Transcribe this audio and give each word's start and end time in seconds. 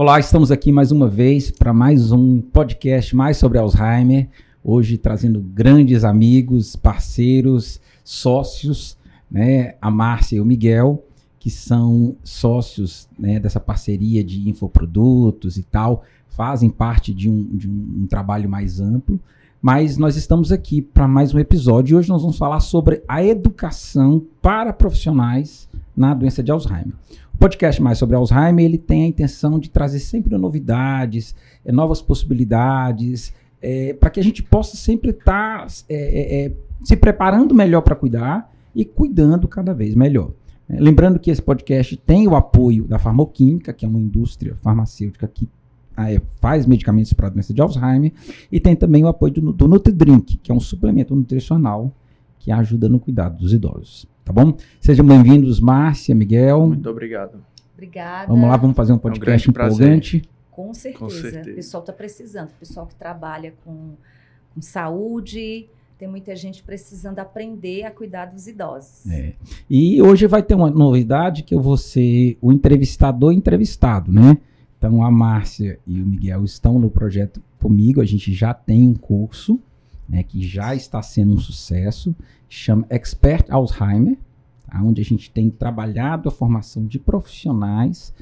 Olá, 0.00 0.20
estamos 0.20 0.52
aqui 0.52 0.70
mais 0.70 0.92
uma 0.92 1.08
vez 1.08 1.50
para 1.50 1.72
mais 1.72 2.12
um 2.12 2.40
podcast 2.40 3.16
mais 3.16 3.36
sobre 3.36 3.58
Alzheimer. 3.58 4.28
Hoje 4.62 4.96
trazendo 4.96 5.40
grandes 5.40 6.04
amigos, 6.04 6.76
parceiros, 6.76 7.80
sócios, 8.04 8.96
né? 9.28 9.74
A 9.82 9.90
Márcia 9.90 10.36
e 10.36 10.40
o 10.40 10.44
Miguel, 10.44 11.04
que 11.40 11.50
são 11.50 12.14
sócios 12.22 13.08
né, 13.18 13.40
dessa 13.40 13.58
parceria 13.58 14.22
de 14.22 14.48
infoprodutos 14.48 15.56
e 15.56 15.64
tal, 15.64 16.04
fazem 16.28 16.70
parte 16.70 17.12
de 17.12 17.28
um, 17.28 17.56
de 17.56 17.68
um, 17.68 18.02
um 18.02 18.06
trabalho 18.06 18.48
mais 18.48 18.80
amplo. 18.80 19.18
Mas 19.60 19.96
nós 19.96 20.14
estamos 20.14 20.52
aqui 20.52 20.80
para 20.80 21.08
mais 21.08 21.34
um 21.34 21.40
episódio 21.40 21.94
e 21.94 21.98
hoje 21.98 22.08
nós 22.08 22.22
vamos 22.22 22.38
falar 22.38 22.60
sobre 22.60 23.02
a 23.08 23.24
educação 23.24 24.24
para 24.40 24.72
profissionais 24.72 25.68
na 25.96 26.14
doença 26.14 26.40
de 26.40 26.52
Alzheimer. 26.52 26.94
Podcast 27.38 27.80
mais 27.80 27.98
sobre 27.98 28.16
Alzheimer 28.16 28.64
ele 28.64 28.78
tem 28.78 29.04
a 29.04 29.06
intenção 29.06 29.58
de 29.58 29.70
trazer 29.70 30.00
sempre 30.00 30.36
novidades, 30.36 31.34
é, 31.64 31.70
novas 31.70 32.02
possibilidades, 32.02 33.32
é, 33.62 33.92
para 33.92 34.10
que 34.10 34.18
a 34.18 34.24
gente 34.24 34.42
possa 34.42 34.76
sempre 34.76 35.10
estar 35.10 35.66
tá, 35.66 35.72
é, 35.88 36.52
se 36.82 36.96
preparando 36.96 37.54
melhor 37.54 37.82
para 37.82 37.94
cuidar 37.94 38.52
e 38.74 38.84
cuidando 38.84 39.46
cada 39.46 39.72
vez 39.72 39.94
melhor. 39.94 40.32
É, 40.68 40.80
lembrando 40.80 41.18
que 41.18 41.30
esse 41.30 41.40
podcast 41.40 41.96
tem 41.96 42.28
o 42.28 42.36
apoio 42.36 42.84
da 42.84 42.98
Farmoquímica, 42.98 43.72
que 43.72 43.84
é 43.84 43.88
uma 43.88 43.98
indústria 43.98 44.56
farmacêutica 44.56 45.26
que 45.26 45.48
ah, 45.96 46.12
é, 46.12 46.20
faz 46.40 46.66
medicamentos 46.66 47.12
para 47.12 47.26
a 47.26 47.30
doença 47.30 47.54
de 47.54 47.60
Alzheimer, 47.60 48.12
e 48.52 48.60
tem 48.60 48.76
também 48.76 49.04
o 49.04 49.08
apoio 49.08 49.32
do, 49.32 49.52
do 49.52 49.66
NutriDrink, 49.66 50.36
que 50.38 50.52
é 50.52 50.54
um 50.54 50.60
suplemento 50.60 51.14
nutricional 51.14 51.92
que 52.38 52.52
ajuda 52.52 52.88
no 52.88 53.00
cuidado 53.00 53.38
dos 53.38 53.52
idosos. 53.52 54.06
Tá 54.28 54.32
bom? 54.34 54.54
Sejam 54.78 55.06
bem-vindos, 55.06 55.58
Márcia, 55.58 56.14
Miguel. 56.14 56.66
Muito 56.66 56.90
obrigado. 56.90 57.42
Obrigada. 57.72 58.26
Vamos 58.26 58.46
lá, 58.46 58.58
vamos 58.58 58.76
fazer 58.76 58.92
um 58.92 58.98
podcast 58.98 59.48
é 59.48 59.50
um 59.50 59.52
empolgante. 59.52 60.22
Com 60.50 60.74
certeza. 60.74 60.98
Com 61.02 61.08
certeza. 61.08 61.50
O 61.50 61.54
pessoal 61.54 61.82
está 61.82 61.92
precisando. 61.94 62.48
O 62.48 62.58
pessoal 62.60 62.86
que 62.86 62.94
trabalha 62.94 63.54
com, 63.64 63.94
com 64.54 64.60
saúde, 64.60 65.66
tem 65.98 66.06
muita 66.06 66.36
gente 66.36 66.62
precisando 66.62 67.18
aprender 67.20 67.84
a 67.84 67.90
cuidar 67.90 68.26
dos 68.26 68.46
idosos. 68.46 69.10
É. 69.10 69.32
E 69.70 70.02
hoje 70.02 70.26
vai 70.26 70.42
ter 70.42 70.54
uma 70.54 70.68
novidade 70.68 71.42
que 71.42 71.54
eu 71.54 71.62
vou 71.62 71.78
ser 71.78 72.36
o 72.42 72.52
entrevistador 72.52 73.32
entrevistado, 73.32 74.12
né? 74.12 74.36
Então 74.76 75.02
a 75.02 75.10
Márcia 75.10 75.78
e 75.86 76.02
o 76.02 76.06
Miguel 76.06 76.44
estão 76.44 76.78
no 76.78 76.90
projeto 76.90 77.42
comigo, 77.58 78.02
a 78.02 78.04
gente 78.04 78.34
já 78.34 78.52
tem 78.52 78.86
um 78.86 78.94
curso, 78.94 79.58
né, 80.08 80.22
que 80.22 80.42
já 80.42 80.74
está 80.74 81.02
sendo 81.02 81.34
um 81.34 81.38
sucesso, 81.38 82.14
chama 82.48 82.86
Expert 82.88 83.46
Alzheimer, 83.50 84.16
tá, 84.66 84.80
onde 84.82 85.00
a 85.00 85.04
gente 85.04 85.30
tem 85.30 85.50
trabalhado 85.50 86.28
a 86.28 86.32
formação 86.32 86.86
de 86.86 86.98
profissionais 86.98 88.14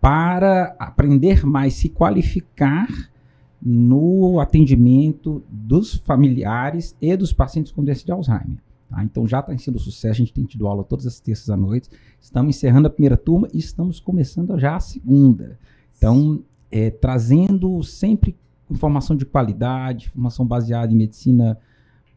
para 0.00 0.76
aprender 0.78 1.44
mais, 1.44 1.74
se 1.74 1.88
qualificar 1.88 2.88
no 3.60 4.38
atendimento 4.40 5.42
dos 5.48 5.94
familiares 5.94 6.96
e 7.00 7.16
dos 7.16 7.32
pacientes 7.32 7.72
com 7.72 7.84
doença 7.84 8.04
de 8.04 8.12
Alzheimer. 8.12 8.58
Tá? 8.88 9.04
Então 9.04 9.26
já 9.26 9.40
está 9.40 9.56
sendo 9.58 9.78
sucesso, 9.78 10.14
a 10.14 10.24
gente 10.24 10.32
tem 10.32 10.44
tido 10.44 10.66
aula 10.66 10.84
todas 10.84 11.06
as 11.06 11.20
terças 11.20 11.50
à 11.50 11.56
noite, 11.56 11.90
estamos 12.20 12.56
encerrando 12.56 12.86
a 12.86 12.90
primeira 12.90 13.16
turma 13.16 13.48
e 13.52 13.58
estamos 13.58 14.00
começando 14.00 14.58
já 14.58 14.76
a 14.76 14.80
segunda. 14.80 15.58
Então, 15.96 16.42
é, 16.70 16.90
trazendo 16.90 17.82
sempre 17.82 18.36
informação 18.70 19.16
de 19.16 19.24
qualidade, 19.24 20.06
informação 20.06 20.46
baseada 20.46 20.92
em 20.92 20.96
medicina, 20.96 21.58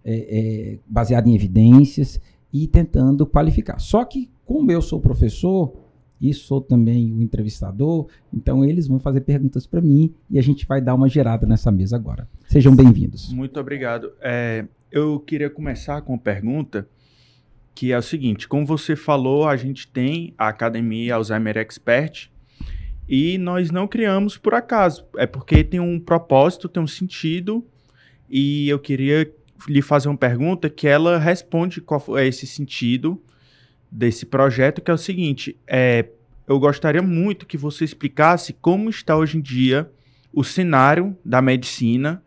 é, 0.03 0.13
é, 0.13 0.79
baseada 0.87 1.27
em 1.29 1.35
evidências 1.35 2.19
e 2.51 2.67
tentando 2.67 3.25
qualificar. 3.25 3.79
Só 3.79 4.03
que, 4.03 4.29
como 4.45 4.71
eu 4.71 4.81
sou 4.81 4.99
professor 4.99 5.73
e 6.19 6.33
sou 6.33 6.61
também 6.61 7.11
o 7.11 7.21
entrevistador, 7.21 8.07
então 8.31 8.63
eles 8.63 8.87
vão 8.87 8.99
fazer 8.99 9.21
perguntas 9.21 9.65
para 9.65 9.81
mim 9.81 10.13
e 10.29 10.37
a 10.37 10.41
gente 10.41 10.67
vai 10.67 10.79
dar 10.79 10.93
uma 10.93 11.09
gerada 11.09 11.47
nessa 11.47 11.71
mesa 11.71 11.95
agora. 11.95 12.27
Sejam 12.47 12.75
bem-vindos. 12.75 13.33
Muito 13.33 13.59
obrigado. 13.59 14.11
É, 14.21 14.65
eu 14.91 15.19
queria 15.19 15.49
começar 15.49 16.01
com 16.01 16.13
uma 16.13 16.19
pergunta 16.19 16.87
que 17.73 17.91
é 17.91 17.97
o 17.97 18.01
seguinte: 18.01 18.47
como 18.47 18.65
você 18.65 18.95
falou, 18.95 19.47
a 19.47 19.55
gente 19.55 19.87
tem 19.87 20.33
a 20.37 20.47
Academia 20.49 21.15
Alzheimer 21.15 21.57
Expert 21.57 22.30
e 23.13 23.37
nós 23.37 23.71
não 23.71 23.89
criamos 23.89 24.37
por 24.37 24.53
acaso. 24.53 25.05
É 25.17 25.27
porque 25.27 25.65
tem 25.65 25.81
um 25.81 25.99
propósito, 25.99 26.69
tem 26.69 26.81
um 26.81 26.87
sentido. 26.87 27.61
E 28.29 28.69
eu 28.69 28.79
queria 28.79 29.29
lhe 29.67 29.81
fazer 29.81 30.07
uma 30.07 30.17
pergunta 30.17 30.69
que 30.69 30.87
ela 30.87 31.19
responde 31.19 31.81
qual 31.81 32.01
é 32.17 32.25
esse 32.25 32.47
sentido 32.47 33.21
desse 33.91 34.25
projeto, 34.25 34.81
que 34.81 34.89
é 34.89 34.93
o 34.93 34.97
seguinte: 34.97 35.59
é, 35.67 36.07
eu 36.47 36.57
gostaria 36.57 37.01
muito 37.01 37.45
que 37.45 37.57
você 37.57 37.83
explicasse 37.83 38.53
como 38.53 38.89
está 38.89 39.17
hoje 39.17 39.37
em 39.37 39.41
dia 39.41 39.91
o 40.31 40.41
cenário 40.41 41.13
da 41.25 41.41
medicina, 41.41 42.23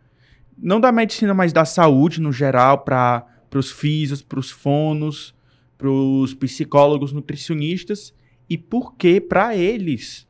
não 0.55 0.79
da 0.79 0.91
medicina, 0.91 1.33
mas 1.33 1.51
da 1.51 1.65
saúde 1.65 2.21
no 2.21 2.31
geral, 2.31 2.83
para 2.83 3.25
os 3.55 3.71
físicos, 3.71 4.21
para 4.21 4.39
os 4.39 4.51
fonos, 4.51 5.33
para 5.79 5.89
os 5.89 6.35
psicólogos, 6.35 7.11
nutricionistas, 7.11 8.13
e 8.47 8.55
por 8.55 8.93
que 8.95 9.19
para 9.19 9.57
eles 9.57 10.27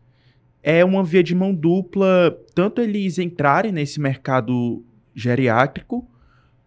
é 0.67 0.83
uma 0.83 1.03
via 1.03 1.21
de 1.21 1.35
mão 1.35 1.53
dupla, 1.53 2.35
tanto 2.55 2.81
eles 2.81 3.19
entrarem 3.19 3.71
nesse 3.71 4.01
mercado 4.01 4.83
geriátrico, 5.13 6.09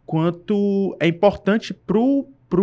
quanto 0.07 0.97
é 1.01 1.09
importante 1.09 1.75
para 1.75 1.99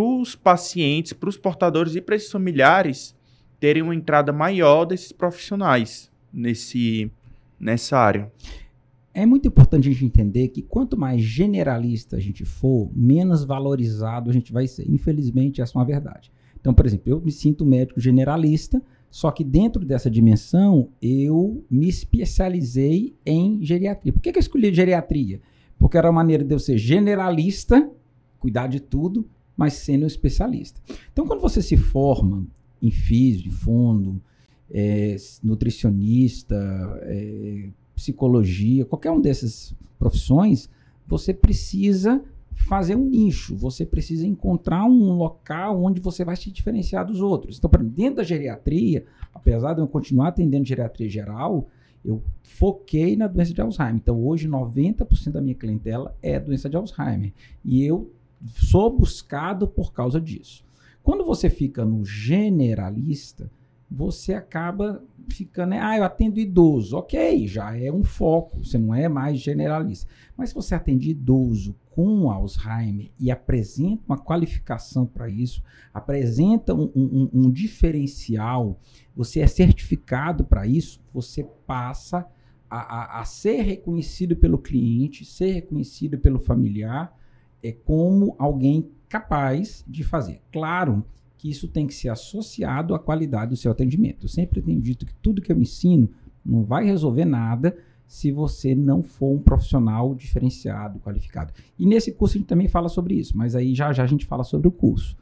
os 0.00 0.34
pacientes, 0.34 1.12
para 1.12 1.28
os 1.28 1.36
portadores 1.36 1.94
e 1.94 2.00
para 2.00 2.16
esses 2.16 2.32
familiares 2.32 3.14
terem 3.60 3.82
uma 3.82 3.94
entrada 3.94 4.32
maior 4.32 4.86
desses 4.86 5.12
profissionais 5.12 6.10
nesse, 6.32 7.10
nessa 7.60 7.98
área. 7.98 8.32
É 9.12 9.26
muito 9.26 9.46
importante 9.46 9.90
a 9.90 9.92
gente 9.92 10.06
entender 10.06 10.48
que 10.48 10.62
quanto 10.62 10.96
mais 10.96 11.20
generalista 11.20 12.16
a 12.16 12.20
gente 12.20 12.46
for, 12.46 12.90
menos 12.94 13.44
valorizado 13.44 14.30
a 14.30 14.32
gente 14.32 14.54
vai 14.54 14.66
ser. 14.66 14.90
Infelizmente, 14.90 15.60
essa 15.60 15.72
é 15.74 15.78
uma 15.78 15.84
verdade. 15.84 16.32
Então, 16.58 16.72
por 16.72 16.86
exemplo, 16.86 17.12
eu 17.12 17.20
me 17.20 17.30
sinto 17.30 17.66
médico 17.66 18.00
generalista, 18.00 18.82
só 19.10 19.30
que 19.30 19.42
dentro 19.42 19.84
dessa 19.84 20.10
dimensão, 20.10 20.90
eu 21.00 21.64
me 21.70 21.88
especializei 21.88 23.14
em 23.24 23.62
geriatria. 23.62 24.12
Por 24.12 24.20
que, 24.20 24.32
que 24.32 24.38
eu 24.38 24.40
escolhi 24.40 24.74
geriatria? 24.74 25.40
Porque 25.78 25.96
era 25.96 26.08
uma 26.08 26.20
maneira 26.20 26.44
de 26.44 26.54
eu 26.54 26.58
ser 26.58 26.76
generalista, 26.78 27.90
cuidar 28.38 28.66
de 28.66 28.80
tudo, 28.80 29.28
mas 29.56 29.74
sendo 29.74 30.06
especialista. 30.06 30.80
Então, 31.12 31.26
quando 31.26 31.40
você 31.40 31.62
se 31.62 31.76
forma 31.76 32.46
em 32.82 32.90
físico, 32.90 33.50
fono, 33.50 34.20
é, 34.70 35.16
nutricionista, 35.42 36.56
é, 37.02 37.68
psicologia, 37.94 38.84
qualquer 38.84 39.10
um 39.10 39.20
dessas 39.20 39.74
profissões, 39.98 40.68
você 41.06 41.32
precisa 41.32 42.22
fazer 42.56 42.96
um 42.96 43.04
nicho, 43.04 43.54
você 43.54 43.86
precisa 43.86 44.26
encontrar 44.26 44.84
um 44.84 45.12
local 45.12 45.82
onde 45.82 46.00
você 46.00 46.24
vai 46.24 46.34
se 46.34 46.50
diferenciar 46.50 47.06
dos 47.06 47.20
outros. 47.20 47.58
Então, 47.58 47.70
dentro 47.84 48.16
da 48.16 48.24
geriatria, 48.24 49.04
apesar 49.32 49.74
de 49.74 49.80
eu 49.80 49.86
continuar 49.86 50.28
atendendo 50.28 50.66
geriatria 50.66 51.08
geral, 51.08 51.68
eu 52.04 52.22
foquei 52.42 53.16
na 53.16 53.26
doença 53.26 53.52
de 53.52 53.60
Alzheimer. 53.60 53.96
Então, 53.96 54.24
hoje, 54.24 54.48
90% 54.48 55.32
da 55.32 55.40
minha 55.40 55.54
clientela 55.54 56.16
é 56.22 56.40
doença 56.40 56.68
de 56.68 56.76
Alzheimer. 56.76 57.32
E 57.64 57.84
eu 57.84 58.10
sou 58.54 58.90
buscado 58.90 59.68
por 59.68 59.92
causa 59.92 60.20
disso. 60.20 60.64
Quando 61.02 61.24
você 61.24 61.48
fica 61.48 61.84
no 61.84 62.04
generalista, 62.04 63.50
você 63.90 64.34
acaba 64.34 65.02
ficando, 65.28 65.70
né? 65.70 65.80
ah, 65.80 65.96
eu 65.96 66.04
atendo 66.04 66.38
idoso, 66.38 66.96
ok, 66.96 67.46
já 67.46 67.76
é 67.76 67.90
um 67.90 68.04
foco, 68.04 68.64
você 68.64 68.78
não 68.78 68.94
é 68.94 69.08
mais 69.08 69.38
generalista. 69.38 70.08
Mas 70.36 70.50
se 70.50 70.54
você 70.54 70.74
atende 70.74 71.10
idoso 71.10 71.74
com 71.90 72.30
Alzheimer 72.30 73.10
e 73.18 73.30
apresenta 73.30 74.02
uma 74.06 74.18
qualificação 74.18 75.06
para 75.06 75.28
isso, 75.28 75.62
apresenta 75.92 76.74
um, 76.74 76.90
um, 76.94 77.30
um, 77.32 77.50
diferencial, 77.50 78.78
você 79.14 79.40
é 79.40 79.46
certificado 79.46 80.44
para 80.44 80.66
isso, 80.66 81.00
você 81.12 81.44
passa 81.66 82.26
a, 82.68 82.78
a, 82.78 83.20
a, 83.20 83.24
ser 83.24 83.62
reconhecido 83.62 84.36
pelo 84.36 84.58
cliente, 84.58 85.24
ser 85.24 85.52
reconhecido 85.52 86.18
pelo 86.18 86.38
familiar, 86.38 87.16
é 87.62 87.72
como 87.72 88.34
alguém 88.38 88.90
capaz 89.08 89.84
de 89.88 90.04
fazer. 90.04 90.42
Claro 90.52 91.04
que 91.46 91.50
isso 91.50 91.68
tem 91.68 91.86
que 91.86 91.94
ser 91.94 92.08
associado 92.08 92.92
à 92.92 92.98
qualidade 92.98 93.50
do 93.50 93.56
seu 93.56 93.70
atendimento. 93.70 94.24
Eu 94.24 94.28
sempre 94.28 94.60
tenho 94.60 94.80
dito 94.80 95.06
que 95.06 95.14
tudo 95.22 95.40
que 95.40 95.52
eu 95.52 95.60
ensino 95.60 96.10
não 96.44 96.64
vai 96.64 96.84
resolver 96.84 97.24
nada 97.24 97.76
se 98.06 98.32
você 98.32 98.74
não 98.74 99.02
for 99.02 99.32
um 99.32 99.38
profissional 99.38 100.12
diferenciado, 100.14 100.98
qualificado. 100.98 101.52
E 101.78 101.86
nesse 101.86 102.12
curso 102.12 102.36
a 102.36 102.38
gente 102.38 102.48
também 102.48 102.66
fala 102.66 102.88
sobre 102.88 103.14
isso, 103.14 103.36
mas 103.36 103.54
aí 103.54 103.74
já 103.74 103.92
já 103.92 104.02
a 104.02 104.06
gente 104.06 104.26
fala 104.26 104.42
sobre 104.42 104.66
o 104.66 104.72
curso. 104.72 105.16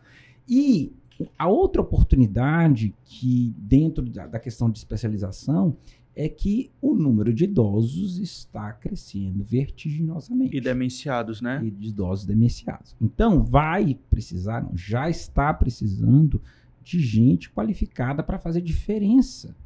E 0.49 0.93
a 1.38 1.47
outra 1.47 1.82
oportunidade 1.82 2.94
que 3.05 3.55
dentro 3.59 4.05
da, 4.05 4.27
da 4.27 4.38
questão 4.38 4.70
de 4.70 4.79
especialização 4.79 5.77
é 6.16 6.28
que 6.28 6.70
o 6.81 6.94
número 6.94 7.34
de 7.34 7.44
idosos 7.44 8.19
está 8.19 8.72
crescendo 8.72 9.43
vertiginosamente. 9.43 10.56
E 10.56 10.61
demenciados, 10.61 11.40
né? 11.40 11.61
E 11.64 11.70
de 11.70 11.88
idosos 11.88 12.25
demenciados. 12.25 12.94
Então, 13.00 13.43
vai 13.43 13.99
precisar, 14.08 14.62
não, 14.62 14.76
já 14.76 15.11
está 15.11 15.52
precisando 15.52 16.40
de 16.82 17.00
gente 17.00 17.50
qualificada 17.50 18.22
para 18.22 18.38
fazer 18.38 18.61
diferença 18.61 19.56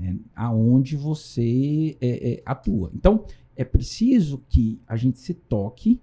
é, 0.00 0.14
aonde 0.36 0.96
você 0.96 1.96
é, 2.00 2.34
é, 2.34 2.42
atua. 2.44 2.90
Então, 2.94 3.24
é 3.56 3.64
preciso 3.64 4.42
que 4.48 4.80
a 4.86 4.96
gente 4.96 5.18
se 5.18 5.34
toque 5.34 6.00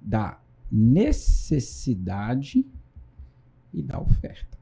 da 0.00 0.40
necessidade 0.70 2.66
e 3.72 3.82
da 3.82 4.00
oferta. 4.00 4.58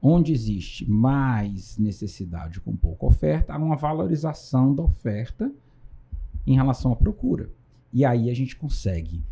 Onde 0.00 0.32
existe 0.32 0.88
mais 0.88 1.76
necessidade 1.76 2.60
com 2.60 2.76
pouca 2.76 3.06
oferta, 3.06 3.52
há 3.52 3.58
uma 3.58 3.76
valorização 3.76 4.74
da 4.74 4.82
oferta 4.82 5.52
em 6.46 6.54
relação 6.54 6.92
à 6.92 6.96
procura. 6.96 7.50
E 7.92 8.04
aí 8.04 8.30
a 8.30 8.34
gente 8.34 8.56
consegue 8.56 9.22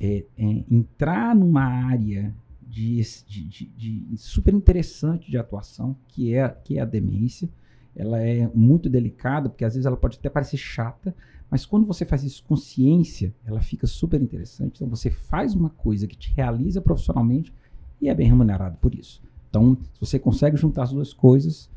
é, 0.00 0.24
é, 0.36 0.64
entrar 0.70 1.34
numa 1.34 1.64
área 1.64 2.34
de, 2.66 3.00
de, 3.26 3.66
de, 3.76 4.16
super 4.16 4.54
interessante 4.54 5.30
de 5.30 5.38
atuação, 5.38 5.96
que 6.08 6.34
é, 6.34 6.48
que 6.48 6.78
é 6.78 6.82
a 6.82 6.84
demência. 6.84 7.48
Ela 7.96 8.20
é 8.20 8.48
muito 8.54 8.88
delicada, 8.88 9.48
porque 9.48 9.64
às 9.64 9.74
vezes 9.74 9.86
ela 9.86 9.96
pode 9.96 10.18
até 10.18 10.28
parecer 10.28 10.56
chata, 10.56 11.14
mas 11.50 11.64
quando 11.64 11.86
você 11.86 12.04
faz 12.04 12.22
isso 12.22 12.44
com 12.44 12.56
ciência, 12.56 13.34
ela 13.44 13.60
fica 13.60 13.86
super 13.86 14.20
interessante. 14.20 14.76
Então 14.76 14.88
você 14.88 15.10
faz 15.10 15.54
uma 15.54 15.70
coisa 15.70 16.06
que 16.06 16.16
te 16.16 16.32
realiza 16.34 16.80
profissionalmente 16.80 17.52
e 18.00 18.08
é 18.08 18.14
bem 18.14 18.28
remunerado 18.28 18.76
por 18.78 18.94
isso. 18.94 19.22
Então, 19.48 19.76
se 19.94 20.00
você 20.00 20.18
consegue 20.18 20.56
juntar 20.56 20.84
as 20.84 20.92
duas 20.92 21.12
coisas, 21.12 21.70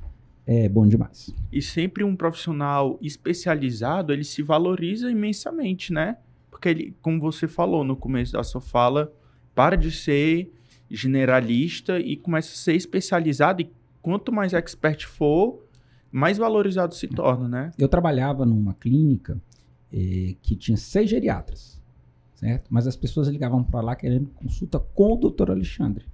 é 0.46 0.68
bom 0.68 0.88
demais. 0.88 1.34
E 1.52 1.62
sempre 1.62 2.04
um 2.04 2.16
profissional 2.16 2.98
especializado, 3.02 4.12
ele 4.12 4.24
se 4.24 4.42
valoriza 4.42 5.10
imensamente, 5.10 5.94
né? 5.94 6.18
Porque 6.50 6.70
ele, 6.70 6.96
como 7.02 7.20
você 7.20 7.48
falou 7.48 7.84
no 7.84 7.96
começo 7.96 8.34
da 8.34 8.44
sua 8.44 8.62
fala, 8.62 9.12
para 9.56 9.76
de 9.76 9.92
ser 9.92 10.52
generalista 10.90 12.00
e 12.00 12.18
começa 12.18 12.54
a 12.54 12.56
ser 12.58 12.76
especializado. 12.76 13.62
E 13.62 13.72
quanto 14.02 14.32
mais 14.32 14.54
expert 14.54 15.06
for, 15.08 15.66
mais 16.12 16.38
valorizado 16.38 16.94
se 16.94 17.08
torna, 17.08 17.48
né? 17.48 17.72
Eu 17.78 17.88
trabalhava 17.88 18.46
numa 18.46 18.74
clínica 18.74 19.42
eh, 19.92 20.36
que 20.42 20.56
tinha 20.56 20.78
seis 20.78 21.10
geriatras, 21.10 21.82
certo? 22.36 22.68
Mas 22.70 22.88
as 22.88 22.96
pessoas 22.96 23.28
ligavam 23.30 23.64
para 23.64 23.82
lá 23.82 23.96
querendo 23.96 24.28
consulta 24.32 24.80
com 24.80 25.14
o 25.14 25.16
doutor 25.16 25.52
Alexandre. 25.52 26.06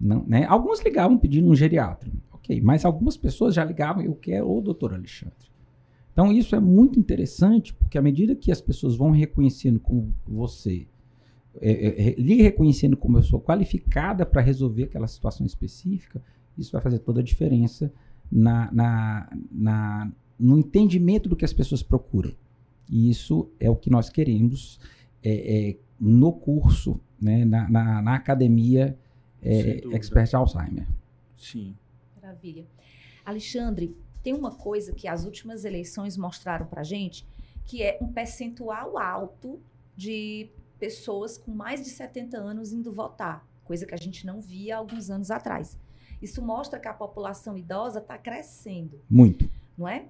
Não, 0.00 0.24
né? 0.26 0.44
Alguns 0.46 0.80
ligavam 0.82 1.16
pedindo 1.16 1.48
um 1.48 1.54
geriatra, 1.54 2.10
ok, 2.32 2.60
mas 2.60 2.84
algumas 2.84 3.16
pessoas 3.16 3.54
já 3.54 3.64
ligavam 3.64 4.02
eu 4.02 4.14
quero 4.14 4.50
o 4.50 4.60
doutor 4.60 4.92
Alexandre. 4.92 5.34
Então 6.12 6.32
isso 6.32 6.54
é 6.54 6.60
muito 6.60 6.98
interessante, 6.98 7.74
porque 7.74 7.98
à 7.98 8.02
medida 8.02 8.34
que 8.34 8.52
as 8.52 8.60
pessoas 8.60 8.96
vão 8.96 9.10
reconhecendo 9.10 9.80
como 9.80 10.14
você, 10.26 10.86
é, 11.60 11.70
é, 11.70 12.08
é 12.08 12.14
lhe 12.14 12.42
reconhecendo 12.42 12.96
como 12.96 13.18
eu 13.18 13.22
sou 13.22 13.40
qualificada 13.40 14.24
para 14.24 14.40
resolver 14.40 14.84
aquela 14.84 15.08
situação 15.08 15.44
específica, 15.44 16.22
isso 16.56 16.72
vai 16.72 16.80
fazer 16.80 17.00
toda 17.00 17.20
a 17.20 17.22
diferença 17.22 17.92
na, 18.30 18.70
na, 18.72 19.28
na, 19.50 20.12
no 20.38 20.58
entendimento 20.58 21.28
do 21.28 21.36
que 21.36 21.44
as 21.44 21.52
pessoas 21.52 21.82
procuram. 21.82 22.32
E 22.88 23.10
isso 23.10 23.48
é 23.58 23.68
o 23.68 23.76
que 23.76 23.90
nós 23.90 24.08
queremos 24.08 24.78
é, 25.22 25.70
é, 25.70 25.76
no 25.98 26.32
curso, 26.32 27.00
né, 27.20 27.44
na, 27.44 27.68
na 28.02 28.14
academia 28.14 28.96
é, 29.44 29.96
Expert 29.96 30.34
Alzheimer. 30.34 30.86
Sim. 31.36 31.76
Maravilha. 32.20 32.66
Alexandre, 33.24 33.96
tem 34.22 34.32
uma 34.32 34.54
coisa 34.54 34.92
que 34.92 35.06
as 35.06 35.24
últimas 35.24 35.64
eleições 35.64 36.16
mostraram 36.16 36.66
para 36.66 36.82
gente, 36.82 37.26
que 37.64 37.82
é 37.82 37.98
um 38.00 38.12
percentual 38.12 38.98
alto 38.98 39.60
de 39.96 40.50
pessoas 40.78 41.38
com 41.38 41.50
mais 41.50 41.82
de 41.82 41.90
70 41.90 42.36
anos 42.36 42.72
indo 42.72 42.92
votar, 42.92 43.46
coisa 43.64 43.86
que 43.86 43.94
a 43.94 43.98
gente 43.98 44.26
não 44.26 44.40
via 44.40 44.76
há 44.76 44.78
alguns 44.78 45.10
anos 45.10 45.30
atrás. 45.30 45.78
Isso 46.20 46.42
mostra 46.42 46.80
que 46.80 46.88
a 46.88 46.94
população 46.94 47.56
idosa 47.56 47.98
está 47.98 48.16
crescendo. 48.16 49.00
Muito. 49.08 49.50
Não 49.76 49.86
é? 49.86 50.06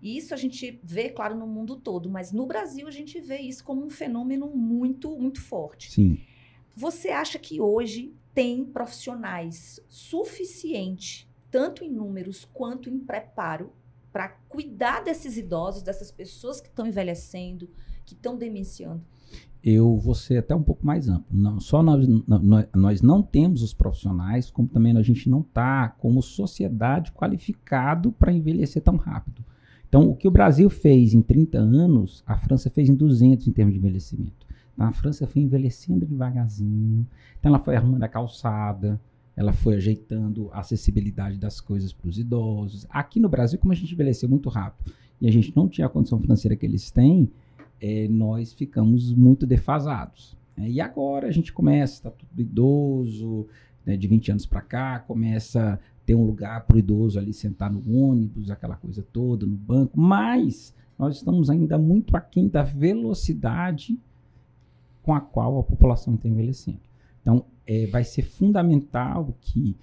E 0.00 0.16
isso 0.16 0.32
a 0.32 0.36
gente 0.36 0.78
vê, 0.82 1.10
claro, 1.10 1.34
no 1.34 1.46
mundo 1.46 1.76
todo, 1.76 2.08
mas 2.08 2.32
no 2.32 2.46
Brasil 2.46 2.86
a 2.86 2.90
gente 2.90 3.20
vê 3.20 3.38
isso 3.38 3.64
como 3.64 3.84
um 3.84 3.90
fenômeno 3.90 4.46
muito, 4.48 5.10
muito 5.18 5.40
forte. 5.40 5.90
Sim. 5.90 6.20
Você 6.76 7.08
acha 7.08 7.38
que 7.38 7.60
hoje 7.60 8.14
tem 8.38 8.64
profissionais 8.64 9.80
suficiente, 9.88 11.28
tanto 11.50 11.82
em 11.82 11.90
números 11.90 12.44
quanto 12.44 12.88
em 12.88 12.96
preparo, 12.96 13.72
para 14.12 14.28
cuidar 14.48 15.02
desses 15.02 15.36
idosos, 15.36 15.82
dessas 15.82 16.12
pessoas 16.12 16.60
que 16.60 16.68
estão 16.68 16.86
envelhecendo, 16.86 17.68
que 18.06 18.14
estão 18.14 18.38
demenciando? 18.38 19.02
Eu 19.60 19.96
vou 19.96 20.14
ser 20.14 20.36
até 20.36 20.54
um 20.54 20.62
pouco 20.62 20.86
mais 20.86 21.08
amplo. 21.08 21.36
Não, 21.36 21.58
só 21.58 21.82
nós, 21.82 22.06
nós, 22.72 23.02
não 23.02 23.24
temos 23.24 23.60
os 23.60 23.74
profissionais, 23.74 24.52
como 24.52 24.68
também 24.68 24.96
a 24.96 25.02
gente 25.02 25.28
não 25.28 25.40
está, 25.40 25.88
como 25.98 26.22
sociedade, 26.22 27.10
qualificado 27.10 28.12
para 28.12 28.32
envelhecer 28.32 28.80
tão 28.80 28.94
rápido. 28.94 29.44
Então, 29.88 30.08
o 30.08 30.14
que 30.14 30.28
o 30.28 30.30
Brasil 30.30 30.70
fez 30.70 31.12
em 31.12 31.22
30 31.22 31.58
anos, 31.58 32.22
a 32.24 32.38
França 32.38 32.70
fez 32.70 32.88
em 32.88 32.94
200 32.94 33.48
em 33.48 33.52
termos 33.52 33.74
de 33.74 33.80
envelhecimento. 33.80 34.46
Então, 34.78 34.86
a 34.86 34.92
França 34.92 35.26
foi 35.26 35.42
envelhecendo 35.42 36.06
devagarzinho. 36.06 37.04
Então, 37.36 37.50
ela 37.50 37.58
foi 37.58 37.74
arrumando 37.74 38.04
a 38.04 38.08
calçada, 38.08 39.00
ela 39.34 39.52
foi 39.52 39.74
ajeitando 39.74 40.48
a 40.52 40.60
acessibilidade 40.60 41.36
das 41.36 41.60
coisas 41.60 41.92
para 41.92 42.08
os 42.08 42.16
idosos. 42.16 42.86
Aqui 42.88 43.18
no 43.18 43.28
Brasil, 43.28 43.58
como 43.58 43.72
a 43.72 43.74
gente 43.74 43.92
envelheceu 43.92 44.28
muito 44.28 44.48
rápido 44.48 44.92
e 45.20 45.26
a 45.26 45.32
gente 45.32 45.52
não 45.56 45.68
tinha 45.68 45.88
a 45.88 45.90
condição 45.90 46.20
financeira 46.20 46.54
que 46.54 46.64
eles 46.64 46.92
têm, 46.92 47.28
é, 47.80 48.06
nós 48.06 48.52
ficamos 48.52 49.12
muito 49.12 49.48
defasados. 49.48 50.36
Né? 50.56 50.70
E 50.70 50.80
agora 50.80 51.26
a 51.26 51.32
gente 51.32 51.52
começa, 51.52 51.94
está 51.94 52.10
tudo 52.12 52.40
idoso, 52.40 53.48
né, 53.84 53.96
de 53.96 54.06
20 54.06 54.30
anos 54.30 54.46
para 54.46 54.60
cá, 54.60 55.00
começa 55.00 55.80
ter 56.06 56.14
um 56.14 56.24
lugar 56.24 56.64
para 56.66 56.76
o 56.76 56.78
idoso 56.78 57.18
ali 57.18 57.32
sentar 57.32 57.68
no 57.68 57.82
ônibus, 57.92 58.48
aquela 58.48 58.76
coisa 58.76 59.04
toda, 59.12 59.44
no 59.44 59.56
banco, 59.56 60.00
mas 60.00 60.72
nós 60.96 61.16
estamos 61.16 61.50
ainda 61.50 61.76
muito 61.76 62.16
aquém 62.16 62.48
da 62.48 62.62
velocidade 62.62 63.98
com 65.08 65.14
a 65.14 65.22
qual 65.22 65.58
a 65.58 65.62
população 65.62 66.16
está 66.16 66.28
envelhecendo. 66.28 66.80
Então, 67.22 67.46
é, 67.66 67.86
vai 67.86 68.04
ser 68.04 68.20
fundamental 68.20 69.34
que 69.40 69.74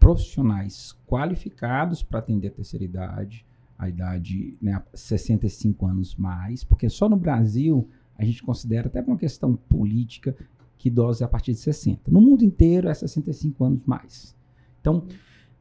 profissionais 0.00 0.98
qualificados 1.06 2.02
para 2.02 2.18
atender 2.18 2.48
a 2.48 2.50
terceira 2.50 2.84
idade, 2.84 3.46
a 3.78 3.88
idade 3.88 4.58
né, 4.60 4.82
65 4.92 5.86
anos 5.86 6.16
mais, 6.16 6.64
porque 6.64 6.88
só 6.88 7.08
no 7.08 7.16
Brasil 7.16 7.88
a 8.18 8.24
gente 8.24 8.42
considera, 8.42 8.88
até 8.88 9.00
por 9.00 9.12
uma 9.12 9.16
questão 9.16 9.54
política, 9.54 10.36
que 10.76 10.88
idosos 10.88 11.22
é 11.22 11.24
a 11.24 11.28
partir 11.28 11.52
de 11.52 11.60
60. 11.60 12.10
No 12.10 12.20
mundo 12.20 12.44
inteiro 12.44 12.88
é 12.88 12.94
65 12.94 13.64
anos 13.64 13.82
mais. 13.86 14.34
Então, 14.80 15.06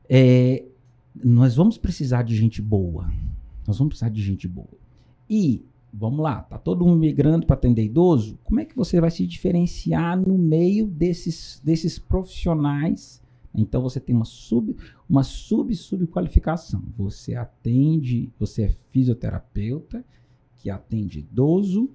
é, 0.10 0.66
nós 1.24 1.56
vamos 1.56 1.78
precisar 1.78 2.24
de 2.24 2.36
gente 2.36 2.64
boa. 2.64 3.14
Nós 3.68 3.78
vamos 3.78 3.90
precisar 3.92 4.10
de 4.10 4.24
gente 4.24 4.48
boa. 4.48 4.74
E, 5.30 5.64
vamos 5.94 6.20
lá, 6.20 6.42
tá 6.42 6.58
todo 6.58 6.86
mundo 6.86 7.00
migrando 7.00 7.46
para 7.46 7.56
atender 7.56 7.84
idoso? 7.84 8.40
Como 8.44 8.60
é 8.60 8.66
que 8.66 8.76
você 8.76 9.00
vai 9.00 9.12
se 9.12 9.28
diferenciar 9.28 10.20
no 10.20 10.38
meio 10.38 10.88
desses, 10.88 11.62
desses 11.64 12.00
profissionais? 12.00 13.22
Então 13.54 13.82
você 13.82 14.00
tem 14.00 14.16
uma 14.16 14.26
sub 14.26 14.76
uma 15.08 15.22
sub 15.22 15.76
subqualificação. 15.76 16.84
Você 16.98 17.36
atende, 17.36 18.32
você 18.40 18.64
é 18.64 18.76
fisioterapeuta 18.90 20.04
que 20.56 20.72
atende 20.72 21.20
idoso 21.20 21.90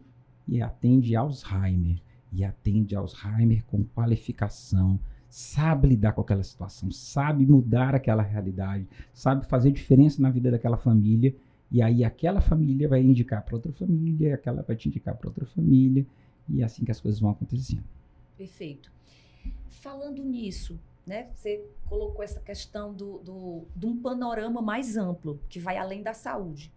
e 0.46 0.62
atende 0.62 1.16
Alzheimer 1.16 2.00
e 2.32 2.44
atende 2.44 2.94
Alzheimer 2.94 3.64
com 3.66 3.82
qualificação 3.82 5.00
sabe 5.28 5.88
lidar 5.88 6.12
com 6.12 6.22
aquela 6.22 6.42
situação, 6.42 6.90
sabe 6.90 7.46
mudar 7.46 7.94
aquela 7.94 8.22
realidade, 8.22 8.88
sabe 9.12 9.46
fazer 9.46 9.70
diferença 9.70 10.22
na 10.22 10.30
vida 10.30 10.50
daquela 10.50 10.76
família, 10.76 11.34
e 11.70 11.82
aí 11.82 12.02
aquela 12.02 12.40
família 12.40 12.88
vai 12.88 13.00
indicar 13.00 13.44
para 13.44 13.54
outra 13.54 13.72
família, 13.72 14.34
aquela 14.34 14.62
vai 14.62 14.76
te 14.76 14.88
indicar 14.88 15.16
para 15.16 15.28
outra 15.28 15.46
família, 15.46 16.06
e 16.48 16.62
é 16.62 16.64
assim 16.64 16.84
que 16.84 16.90
as 16.90 17.00
coisas 17.00 17.20
vão 17.20 17.30
acontecendo. 17.30 17.84
Perfeito. 18.36 18.90
Falando 19.68 20.24
nisso, 20.24 20.80
né, 21.06 21.28
você 21.34 21.64
colocou 21.86 22.22
essa 22.22 22.40
questão 22.40 22.92
do, 22.92 23.18
do, 23.18 23.64
de 23.74 23.86
um 23.86 24.00
panorama 24.00 24.62
mais 24.62 24.96
amplo, 24.96 25.40
que 25.48 25.58
vai 25.58 25.76
além 25.76 26.02
da 26.02 26.14
saúde. 26.14 26.72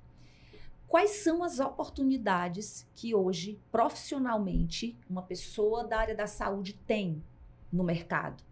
Quais 0.88 1.12
são 1.12 1.42
as 1.42 1.60
oportunidades 1.60 2.86
que 2.94 3.16
hoje, 3.16 3.58
profissionalmente, 3.72 4.98
uma 5.10 5.22
pessoa 5.22 5.86
da 5.86 5.98
área 5.98 6.16
da 6.16 6.28
saúde 6.28 6.78
tem 6.86 7.24
no 7.72 7.82
mercado? 7.82 8.44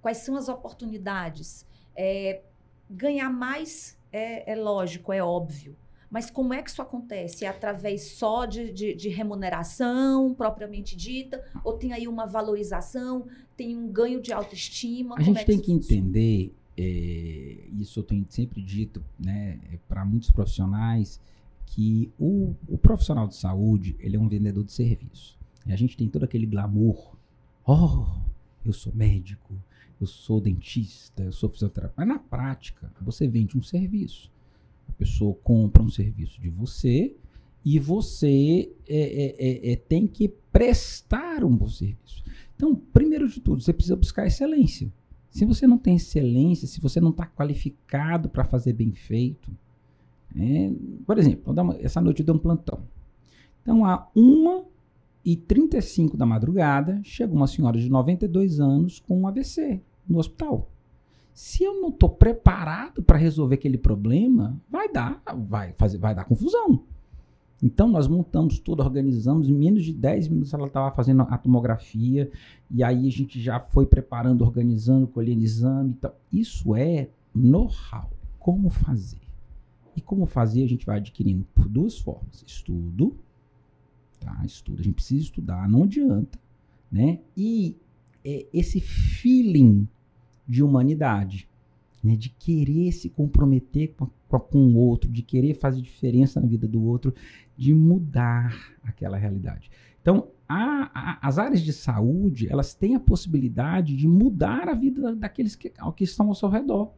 Quais 0.00 0.18
são 0.18 0.36
as 0.36 0.48
oportunidades? 0.48 1.66
É, 1.94 2.42
ganhar 2.88 3.28
mais 3.28 3.98
é, 4.14 4.52
é, 4.52 4.54
lógico, 4.54 5.12
é 5.12 5.22
óbvio. 5.22 5.76
Mas 6.10 6.30
como 6.30 6.54
é 6.54 6.62
que 6.62 6.70
isso 6.70 6.80
acontece? 6.80 7.44
É 7.44 7.48
através 7.48 8.12
só 8.12 8.46
de, 8.46 8.72
de, 8.72 8.94
de, 8.94 9.08
remuneração 9.08 10.32
propriamente 10.32 10.94
dita? 10.96 11.44
Ou 11.64 11.72
tem 11.72 11.92
aí 11.92 12.06
uma 12.06 12.24
valorização? 12.24 13.26
Tem 13.56 13.76
um 13.76 13.88
ganho 13.88 14.22
de 14.22 14.32
autoestima? 14.32 15.16
A 15.18 15.22
gente 15.22 15.40
é 15.40 15.44
tem 15.44 15.58
que, 15.58 15.66
que 15.66 15.72
entender, 15.72 16.54
é, 16.78 17.68
isso 17.72 17.98
eu 17.98 18.04
tenho 18.04 18.24
sempre 18.28 18.62
dito 18.62 19.02
né, 19.18 19.58
para 19.88 20.04
muitos 20.04 20.30
profissionais, 20.30 21.20
que 21.66 22.12
o, 22.16 22.54
o, 22.68 22.78
profissional 22.78 23.26
de 23.26 23.34
saúde 23.34 23.96
ele 23.98 24.16
é 24.16 24.20
um 24.20 24.28
vendedor 24.28 24.62
de 24.62 24.72
serviço. 24.72 25.36
E 25.66 25.72
a 25.72 25.76
gente 25.76 25.96
tem 25.96 26.08
todo 26.08 26.22
aquele 26.22 26.46
glamour 26.46 27.14
Oh, 27.66 28.04
eu 28.64 28.72
sou 28.72 28.94
médico, 28.94 29.54
eu 30.00 30.06
sou 30.06 30.40
dentista, 30.40 31.22
eu 31.22 31.32
sou 31.32 31.48
fisioterapeuta. 31.48 31.94
Mas 31.96 32.08
na 32.08 32.18
prática, 32.18 32.90
você 33.00 33.28
vende 33.28 33.56
um 33.56 33.62
serviço. 33.62 34.30
A 34.88 34.92
pessoa 34.92 35.34
compra 35.42 35.82
um 35.82 35.88
serviço 35.88 36.40
de 36.40 36.50
você 36.50 37.14
e 37.64 37.78
você 37.78 38.70
é, 38.86 38.98
é, 38.98 39.70
é, 39.70 39.72
é 39.72 39.76
tem 39.76 40.06
que 40.06 40.28
prestar 40.52 41.42
um 41.42 41.56
bom 41.56 41.68
serviço. 41.68 42.22
Então, 42.54 42.74
primeiro 42.74 43.28
de 43.28 43.40
tudo, 43.40 43.62
você 43.62 43.72
precisa 43.72 43.96
buscar 43.96 44.26
excelência. 44.26 44.92
Se 45.30 45.44
você 45.44 45.66
não 45.66 45.78
tem 45.78 45.96
excelência, 45.96 46.68
se 46.68 46.80
você 46.80 47.00
não 47.00 47.10
está 47.10 47.26
qualificado 47.26 48.28
para 48.28 48.44
fazer 48.44 48.72
bem 48.72 48.92
feito, 48.92 49.50
é, 50.36 50.70
por 51.06 51.18
exemplo, 51.18 51.52
uma, 51.52 51.76
essa 51.78 52.00
noite 52.00 52.20
eu 52.20 52.26
dei 52.26 52.34
um 52.34 52.38
plantão. 52.38 52.82
Então, 53.62 53.84
a 55.24 55.28
1h35 55.28 56.16
da 56.16 56.26
madrugada, 56.26 57.00
chegou 57.02 57.36
uma 57.36 57.46
senhora 57.46 57.78
de 57.78 57.88
92 57.88 58.60
anos 58.60 59.00
com 59.00 59.20
um 59.20 59.26
AVC 59.26 59.80
no 60.08 60.18
hospital. 60.18 60.70
Se 61.32 61.64
eu 61.64 61.80
não 61.80 61.88
estou 61.88 62.08
preparado 62.08 63.02
para 63.02 63.18
resolver 63.18 63.56
aquele 63.56 63.78
problema, 63.78 64.60
vai 64.70 64.90
dar, 64.90 65.20
vai 65.48 65.72
fazer, 65.72 65.98
vai 65.98 66.14
dar 66.14 66.24
confusão. 66.24 66.84
Então 67.62 67.88
nós 67.88 68.06
montamos 68.06 68.58
tudo, 68.58 68.82
organizamos, 68.82 69.48
em 69.48 69.52
menos 69.52 69.84
de 69.84 69.92
10 69.92 70.28
minutos 70.28 70.52
ela 70.52 70.66
estava 70.66 70.94
fazendo 70.94 71.22
a 71.22 71.38
tomografia, 71.38 72.30
e 72.70 72.84
aí 72.84 73.08
a 73.08 73.10
gente 73.10 73.40
já 73.40 73.58
foi 73.58 73.86
preparando, 73.86 74.42
organizando, 74.42 75.06
colhendo 75.06 75.42
exame. 75.42 75.96
Isso 76.30 76.76
é 76.76 77.08
know-how, 77.34 78.10
como 78.38 78.68
fazer. 78.68 79.22
E 79.96 80.00
como 80.00 80.26
fazer 80.26 80.62
a 80.62 80.68
gente 80.68 80.84
vai 80.84 80.98
adquirindo 80.98 81.46
por 81.54 81.68
duas 81.68 81.98
formas: 81.98 82.44
estudo, 82.46 83.16
tá? 84.24 84.42
Estudo, 84.44 84.80
a 84.80 84.84
gente 84.84 84.94
precisa 84.94 85.22
estudar, 85.22 85.68
não 85.68 85.84
adianta, 85.84 86.38
né? 86.90 87.20
E 87.36 87.76
é, 88.24 88.46
esse 88.52 88.80
feeling 88.80 89.86
de 90.48 90.62
humanidade 90.62 91.48
né, 92.02 92.16
de 92.16 92.28
querer 92.28 92.92
se 92.92 93.08
comprometer 93.08 93.94
com, 93.96 94.08
com, 94.28 94.38
com 94.38 94.58
o 94.58 94.76
outro, 94.76 95.10
de 95.10 95.22
querer 95.22 95.54
fazer 95.54 95.80
diferença 95.80 96.38
na 96.38 96.46
vida 96.46 96.68
do 96.68 96.82
outro, 96.82 97.14
de 97.56 97.74
mudar 97.74 98.54
aquela 98.82 99.16
realidade. 99.16 99.70
Então, 100.02 100.28
a, 100.46 100.90
a, 100.94 101.26
as 101.26 101.38
áreas 101.38 101.62
de 101.62 101.72
saúde, 101.72 102.46
elas 102.50 102.74
têm 102.74 102.94
a 102.94 103.00
possibilidade 103.00 103.96
de 103.96 104.06
mudar 104.06 104.68
a 104.68 104.74
vida 104.74 105.16
daqueles 105.16 105.56
que, 105.56 105.72
que 105.96 106.04
estão 106.04 106.28
ao 106.28 106.34
seu 106.34 106.50
redor. 106.50 106.92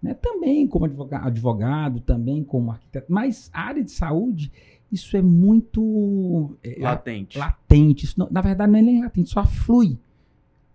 Né? 0.00 0.14
Também 0.14 0.66
como 0.66 0.86
advogado, 0.86 1.26
advogado, 1.26 2.00
também 2.00 2.42
como 2.42 2.70
arquiteto, 2.70 3.12
mas 3.12 3.50
a 3.52 3.60
área 3.60 3.84
de 3.84 3.90
saúde, 3.90 4.50
isso 4.90 5.16
é 5.16 5.22
muito... 5.22 6.56
É, 6.62 6.80
latente. 6.80 7.38
latente. 7.38 8.04
Isso 8.04 8.18
não, 8.18 8.28
na 8.30 8.40
verdade, 8.40 8.70
não 8.70 8.78
é 8.78 8.82
nem 8.82 9.02
latente, 9.02 9.30
só 9.30 9.44
flui. 9.44 9.98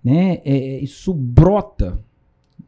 Né? 0.03 0.41
É, 0.45 0.79
isso 0.79 1.13
brota 1.13 1.99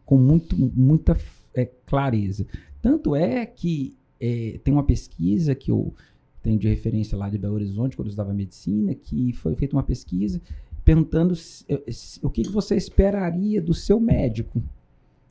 com 0.05 0.17
muito, 0.17 0.55
muita 0.57 1.17
é, 1.53 1.65
clareza. 1.85 2.45
Tanto 2.81 3.15
é 3.15 3.45
que 3.45 3.95
é, 4.19 4.59
tem 4.63 4.73
uma 4.73 4.83
pesquisa 4.83 5.55
que 5.55 5.71
eu 5.71 5.93
tenho 6.41 6.57
de 6.57 6.67
referência 6.67 7.17
lá 7.17 7.29
de 7.29 7.37
Belo 7.37 7.53
Horizonte, 7.53 7.95
quando 7.95 8.07
eu 8.07 8.11
estudava 8.11 8.33
medicina, 8.33 8.93
que 8.95 9.31
foi 9.33 9.55
feita 9.55 9.75
uma 9.75 9.83
pesquisa 9.83 10.41
perguntando 10.83 11.35
se, 11.35 11.65
se, 11.89 12.19
o 12.23 12.29
que, 12.29 12.43
que 12.43 12.51
você 12.51 12.75
esperaria 12.75 13.61
do 13.61 13.73
seu 13.73 13.99
médico. 13.99 14.61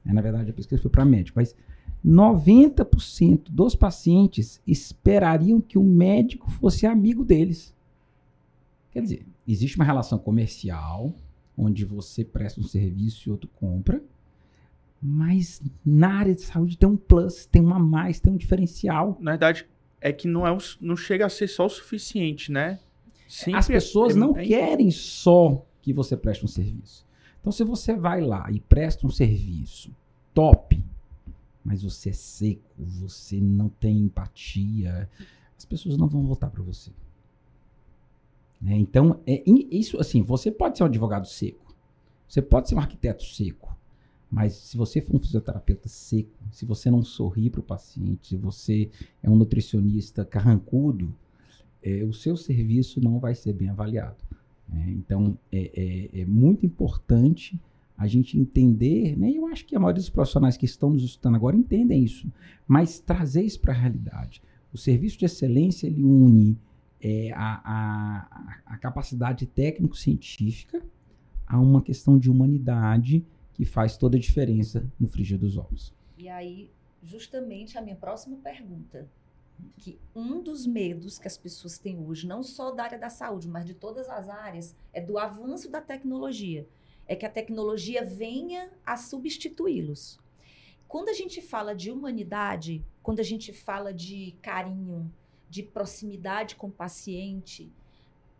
É, 0.06 0.12
na 0.12 0.20
verdade, 0.20 0.50
a 0.50 0.54
pesquisa 0.54 0.80
foi 0.80 0.90
para 0.90 1.04
médico, 1.04 1.38
mas 1.38 1.54
90% 2.04 3.50
dos 3.50 3.74
pacientes 3.74 4.60
esperariam 4.66 5.60
que 5.60 5.78
o 5.78 5.84
médico 5.84 6.50
fosse 6.50 6.86
amigo 6.86 7.24
deles. 7.24 7.74
Quer 8.90 9.02
dizer, 9.02 9.26
existe 9.46 9.76
uma 9.76 9.84
relação 9.84 10.18
comercial, 10.18 11.12
onde 11.56 11.84
você 11.84 12.24
presta 12.24 12.60
um 12.60 12.64
serviço 12.64 13.28
e 13.28 13.32
outro 13.32 13.48
compra, 13.54 14.02
mas 15.00 15.62
na 15.84 16.14
área 16.14 16.34
de 16.34 16.42
saúde 16.42 16.76
tem 16.76 16.88
um 16.88 16.96
plus, 16.96 17.46
tem 17.46 17.62
um 17.62 17.74
a 17.74 17.78
mais, 17.78 18.20
tem 18.20 18.32
um 18.32 18.36
diferencial. 18.36 19.16
Na 19.20 19.32
verdade, 19.32 19.66
é 20.00 20.12
que 20.12 20.26
não, 20.26 20.46
é 20.46 20.56
não 20.80 20.96
chega 20.96 21.26
a 21.26 21.28
ser 21.28 21.48
só 21.48 21.66
o 21.66 21.68
suficiente, 21.68 22.50
né? 22.50 22.78
Sempre 23.28 23.60
As 23.60 23.66
pessoas 23.68 24.16
é, 24.16 24.18
não 24.18 24.36
é, 24.36 24.44
querem 24.44 24.90
só 24.90 25.64
que 25.80 25.92
você 25.92 26.16
preste 26.16 26.44
um 26.44 26.48
serviço. 26.48 27.06
Então, 27.40 27.52
se 27.52 27.62
você 27.64 27.94
vai 27.94 28.20
lá 28.20 28.50
e 28.50 28.60
presta 28.60 29.06
um 29.06 29.10
serviço 29.10 29.94
top, 30.34 30.82
mas 31.64 31.82
você 31.82 32.10
é 32.10 32.12
seco, 32.12 32.74
você 32.78 33.40
não 33.40 33.68
tem 33.68 33.98
empatia, 33.98 35.08
as 35.56 35.64
pessoas 35.64 35.96
não 35.96 36.08
vão 36.08 36.24
voltar 36.24 36.50
para 36.50 36.62
você. 36.62 36.90
Né? 38.60 38.76
Então, 38.76 39.20
é, 39.26 39.42
isso 39.46 39.98
assim, 40.00 40.22
você 40.22 40.50
pode 40.50 40.76
ser 40.76 40.84
um 40.84 40.86
advogado 40.86 41.26
seco, 41.26 41.74
você 42.28 42.40
pode 42.40 42.68
ser 42.68 42.74
um 42.74 42.78
arquiteto 42.78 43.24
seco, 43.24 43.76
mas 44.30 44.52
se 44.54 44.76
você 44.76 45.00
for 45.00 45.16
um 45.16 45.20
fisioterapeuta 45.20 45.88
seco, 45.88 46.30
se 46.52 46.64
você 46.64 46.90
não 46.90 47.02
sorrir 47.02 47.50
para 47.50 47.60
o 47.60 47.64
paciente, 47.64 48.28
se 48.28 48.36
você 48.36 48.90
é 49.22 49.28
um 49.28 49.36
nutricionista 49.36 50.24
carrancudo, 50.24 51.12
é, 51.82 52.04
o 52.04 52.12
seu 52.12 52.36
serviço 52.36 53.00
não 53.00 53.18
vai 53.18 53.34
ser 53.34 53.52
bem 53.52 53.70
avaliado. 53.70 54.22
Né? 54.68 54.90
Então, 54.90 55.36
é, 55.50 56.10
é, 56.14 56.20
é, 56.20 56.24
muito 56.24 56.64
importante 56.64 57.58
a 58.00 58.06
gente 58.06 58.38
entender, 58.38 59.14
né? 59.14 59.30
eu 59.30 59.46
acho 59.48 59.66
que 59.66 59.76
a 59.76 59.78
maioria 59.78 60.00
dos 60.00 60.08
profissionais 60.08 60.56
que 60.56 60.64
estão 60.64 60.88
nos 60.88 61.04
estudando 61.04 61.34
agora 61.34 61.54
entendem 61.54 62.02
isso, 62.02 62.32
mas 62.66 62.98
trazer 62.98 63.42
isso 63.42 63.60
para 63.60 63.74
a 63.74 63.76
realidade. 63.76 64.42
O 64.72 64.78
serviço 64.78 65.18
de 65.18 65.26
excelência, 65.26 65.86
ele 65.86 66.02
une 66.02 66.58
é, 66.98 67.30
a, 67.32 67.60
a, 67.62 68.62
a 68.64 68.78
capacidade 68.78 69.44
técnico-científica 69.44 70.82
a 71.46 71.60
uma 71.60 71.82
questão 71.82 72.18
de 72.18 72.30
humanidade 72.30 73.22
que 73.52 73.66
faz 73.66 73.98
toda 73.98 74.16
a 74.16 74.20
diferença 74.20 74.90
no 74.98 75.06
frigir 75.06 75.38
dos 75.38 75.58
ovos. 75.58 75.92
E 76.16 76.26
aí, 76.26 76.70
justamente 77.02 77.76
a 77.76 77.82
minha 77.82 77.96
próxima 77.96 78.38
pergunta, 78.38 79.06
que 79.76 79.98
um 80.16 80.42
dos 80.42 80.66
medos 80.66 81.18
que 81.18 81.28
as 81.28 81.36
pessoas 81.36 81.76
têm 81.76 81.98
hoje, 81.98 82.26
não 82.26 82.42
só 82.42 82.70
da 82.70 82.84
área 82.84 82.98
da 82.98 83.10
saúde, 83.10 83.46
mas 83.46 83.66
de 83.66 83.74
todas 83.74 84.08
as 84.08 84.30
áreas, 84.30 84.74
é 84.90 85.02
do 85.02 85.18
avanço 85.18 85.70
da 85.70 85.82
tecnologia. 85.82 86.66
É 87.10 87.16
que 87.16 87.26
a 87.26 87.30
tecnologia 87.30 88.04
venha 88.04 88.70
a 88.86 88.96
substituí-los. 88.96 90.16
Quando 90.86 91.08
a 91.08 91.12
gente 91.12 91.42
fala 91.42 91.74
de 91.74 91.90
humanidade, 91.90 92.84
quando 93.02 93.18
a 93.18 93.24
gente 93.24 93.52
fala 93.52 93.92
de 93.92 94.36
carinho, 94.40 95.12
de 95.48 95.64
proximidade 95.64 96.54
com 96.54 96.68
o 96.68 96.72
paciente, 96.72 97.72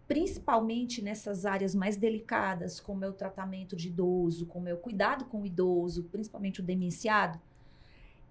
principalmente 0.07 1.03
nessas 1.03 1.45
áreas 1.45 1.75
mais 1.75 1.97
delicadas, 1.97 2.79
como 2.79 3.05
é 3.05 3.09
o 3.09 3.13
tratamento 3.13 3.75
de 3.75 3.89
idoso, 3.89 4.47
como 4.47 4.69
é 4.69 4.73
o 4.75 4.79
cuidado 4.79 5.25
com 5.25 5.43
o 5.43 5.47
idoso, 5.47 6.05
principalmente 6.05 6.61
o 6.61 6.65
demenciado, 6.65 7.41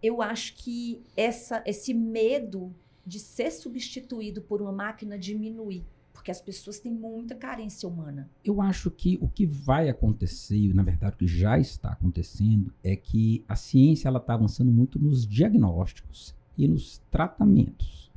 eu 0.01 0.22
acho 0.22 0.55
que 0.55 1.03
essa, 1.17 1.62
esse 1.65 1.93
medo 1.93 2.74
de 3.05 3.19
ser 3.19 3.51
substituído 3.51 4.41
por 4.41 4.62
uma 4.62 4.72
máquina 4.72 5.19
diminui, 5.19 5.84
porque 6.19 6.31
as 6.31 6.41
pessoas 6.41 6.79
têm 6.79 6.91
muita 6.91 7.33
carência 7.33 7.88
humana. 7.88 8.29
Eu 8.43 8.61
acho 8.61 8.91
que 8.91 9.17
o 9.21 9.29
que 9.29 9.45
vai 9.45 9.88
acontecer, 9.88 10.73
na 10.73 10.83
verdade, 10.83 11.15
o 11.15 11.17
que 11.17 11.25
já 11.25 11.57
está 11.57 11.93
acontecendo, 11.93 12.73
é 12.83 12.93
que 12.93 13.41
a 13.47 13.55
ciência 13.55 14.09
está 14.09 14.33
avançando 14.33 14.69
muito 14.69 14.99
nos 14.99 15.25
diagnósticos 15.25 16.35
e 16.57 16.67
nos 16.67 16.97
tratamentos. 17.09 18.11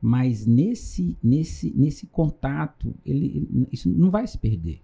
Mas 0.00 0.46
nesse, 0.46 1.18
nesse, 1.22 1.70
nesse 1.76 2.06
contato, 2.06 2.94
ele, 3.04 3.68
isso 3.70 3.90
não 3.90 4.10
vai 4.10 4.26
se 4.26 4.38
perder. 4.38 4.80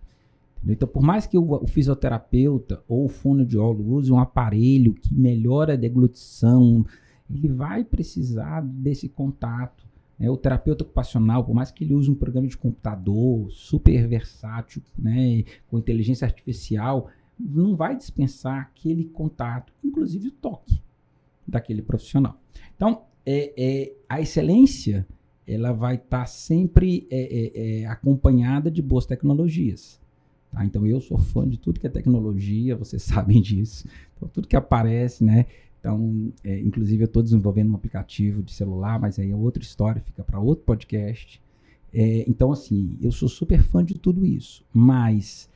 Então, 0.62 0.86
por 0.86 1.02
mais 1.02 1.26
que 1.26 1.38
o, 1.38 1.62
o, 1.62 1.66
fisioterapeuta 1.66 2.84
ou 2.86 3.06
o 3.06 3.08
fonoaudiólogo 3.08 3.94
use 3.94 4.12
um 4.12 4.18
aparelho 4.18 4.92
que 4.92 5.14
melhora 5.14 5.72
a 5.72 5.76
deglutição, 5.76 6.84
ele 7.30 7.48
vai 7.48 7.84
precisar 7.84 8.60
desse 8.60 9.08
contato. 9.08 9.88
Né? 10.20 10.28
O 10.30 10.36
terapeuta 10.36 10.84
ocupacional, 10.84 11.42
por 11.42 11.54
mais 11.54 11.70
que 11.70 11.82
ele 11.82 11.94
use 11.94 12.10
um 12.10 12.14
programa 12.14 12.46
de 12.46 12.56
computador 12.56 13.50
super 13.50 14.06
versátil, 14.06 14.82
né, 14.96 15.42
com 15.68 15.78
inteligência 15.78 16.26
artificial, 16.26 17.08
não 17.38 17.74
vai 17.74 17.96
dispensar 17.96 18.60
aquele 18.60 19.04
contato, 19.06 19.72
inclusive 19.82 20.28
o 20.28 20.32
toque 20.32 20.78
daquele 21.48 21.80
profissional. 21.80 22.38
Então, 22.76 23.02
é, 23.24 23.52
é, 23.56 23.92
a 24.06 24.20
excelência 24.20 25.06
ela 25.46 25.72
vai 25.72 25.94
estar 25.96 26.20
tá 26.20 26.26
sempre 26.26 27.08
é, 27.10 27.20
é, 27.20 27.80
é, 27.80 27.86
acompanhada 27.86 28.70
de 28.70 28.82
boas 28.82 29.06
tecnologias. 29.06 29.98
Tá? 30.52 30.64
Então 30.64 30.86
eu 30.86 31.00
sou 31.00 31.18
fã 31.18 31.48
de 31.48 31.58
tudo 31.58 31.80
que 31.80 31.86
é 31.86 31.90
tecnologia, 31.90 32.76
vocês 32.76 33.02
sabem 33.04 33.40
disso. 33.40 33.88
Então, 34.16 34.28
tudo 34.28 34.46
que 34.46 34.54
aparece, 34.54 35.24
né? 35.24 35.46
Então, 35.80 36.32
é, 36.44 36.60
inclusive 36.60 37.02
eu 37.02 37.06
estou 37.06 37.22
desenvolvendo 37.22 37.72
um 37.72 37.74
aplicativo 37.74 38.42
de 38.42 38.52
celular, 38.52 39.00
mas 39.00 39.18
aí 39.18 39.30
é 39.30 39.34
outra 39.34 39.62
história, 39.62 40.00
fica 40.02 40.22
para 40.22 40.38
outro 40.38 40.64
podcast. 40.64 41.42
É, 41.92 42.24
então, 42.28 42.52
assim, 42.52 42.96
eu 43.00 43.10
sou 43.10 43.28
super 43.28 43.62
fã 43.62 43.84
de 43.84 43.94
tudo 43.94 44.24
isso, 44.24 44.64
mas 44.72 45.48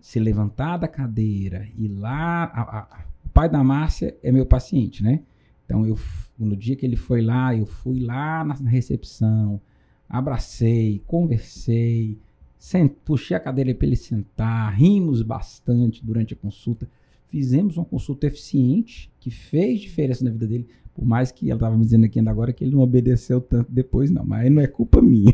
se 0.00 0.18
levantar 0.18 0.78
da 0.78 0.88
cadeira 0.88 1.68
e 1.76 1.86
lá, 1.86 2.44
a, 2.44 2.78
a, 2.78 3.04
o 3.24 3.28
pai 3.28 3.48
da 3.48 3.62
Márcia 3.62 4.16
é 4.22 4.32
meu 4.32 4.46
paciente, 4.46 5.02
né? 5.02 5.20
Então, 5.64 5.86
eu, 5.86 5.98
no 6.38 6.56
dia 6.56 6.74
que 6.74 6.84
ele 6.84 6.96
foi 6.96 7.20
lá, 7.20 7.54
eu 7.54 7.66
fui 7.66 8.00
lá 8.00 8.42
na 8.44 8.54
recepção, 8.54 9.60
abracei, 10.08 11.00
conversei, 11.06 12.18
sent, 12.58 12.92
puxei 13.04 13.36
a 13.36 13.40
cadeira 13.40 13.72
para 13.74 13.86
ele 13.86 13.96
sentar, 13.96 14.74
rimos 14.74 15.22
bastante 15.22 16.04
durante 16.04 16.34
a 16.34 16.36
consulta. 16.36 16.88
Fizemos 17.30 17.76
uma 17.76 17.84
consulta 17.84 18.26
eficiente, 18.26 19.10
que 19.20 19.30
fez 19.30 19.80
diferença 19.80 20.24
na 20.24 20.30
vida 20.30 20.46
dele, 20.46 20.66
por 20.92 21.04
mais 21.04 21.30
que 21.30 21.48
ela 21.48 21.56
estava 21.56 21.76
me 21.76 21.84
dizendo 21.84 22.04
aqui 22.04 22.18
ainda 22.18 22.30
agora 22.30 22.52
que 22.52 22.64
ele 22.64 22.72
não 22.72 22.80
obedeceu 22.80 23.40
tanto 23.40 23.70
depois, 23.70 24.10
não, 24.10 24.24
mas 24.24 24.50
não 24.50 24.60
é 24.60 24.66
culpa 24.66 25.00
minha. 25.00 25.32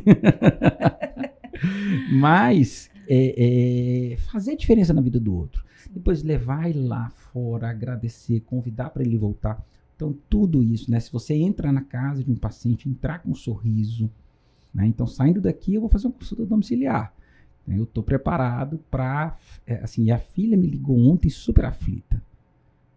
mas 2.13 2.91
é, 3.09 4.13
é, 4.13 4.17
fazer 4.19 4.57
diferença 4.57 4.93
na 4.93 5.01
vida 5.01 5.19
do 5.19 5.35
outro. 5.35 5.65
Depois 5.91 6.23
levar 6.23 6.69
ele 6.69 6.87
lá 6.87 7.09
fora, 7.33 7.71
agradecer, 7.71 8.41
convidar 8.41 8.91
para 8.91 9.03
ele 9.03 9.17
voltar. 9.17 9.65
Então, 9.95 10.15
tudo 10.29 10.63
isso, 10.63 10.91
né? 10.91 11.01
Se 11.01 11.11
você 11.11 11.35
entra 11.35 11.73
na 11.73 11.81
casa 11.81 12.23
de 12.23 12.31
um 12.31 12.37
paciente, 12.37 12.89
entrar 12.89 13.21
com 13.21 13.31
um 13.31 13.35
sorriso, 13.35 14.11
né? 14.75 14.87
Então, 14.87 15.07
saindo 15.07 15.41
daqui, 15.41 15.75
eu 15.75 15.81
vou 15.81 15.89
fazer 15.89 16.07
uma 16.07 16.13
consulta 16.13 16.45
domiciliar. 16.45 17.15
Eu 17.69 17.85
estou 17.85 18.03
preparado 18.03 18.79
para. 18.91 19.37
É, 19.67 19.77
assim, 19.77 20.11
a 20.11 20.19
filha 20.19 20.57
me 20.57 20.67
ligou 20.67 20.99
ontem 20.99 21.29
super 21.29 21.65
aflita. 21.65 22.23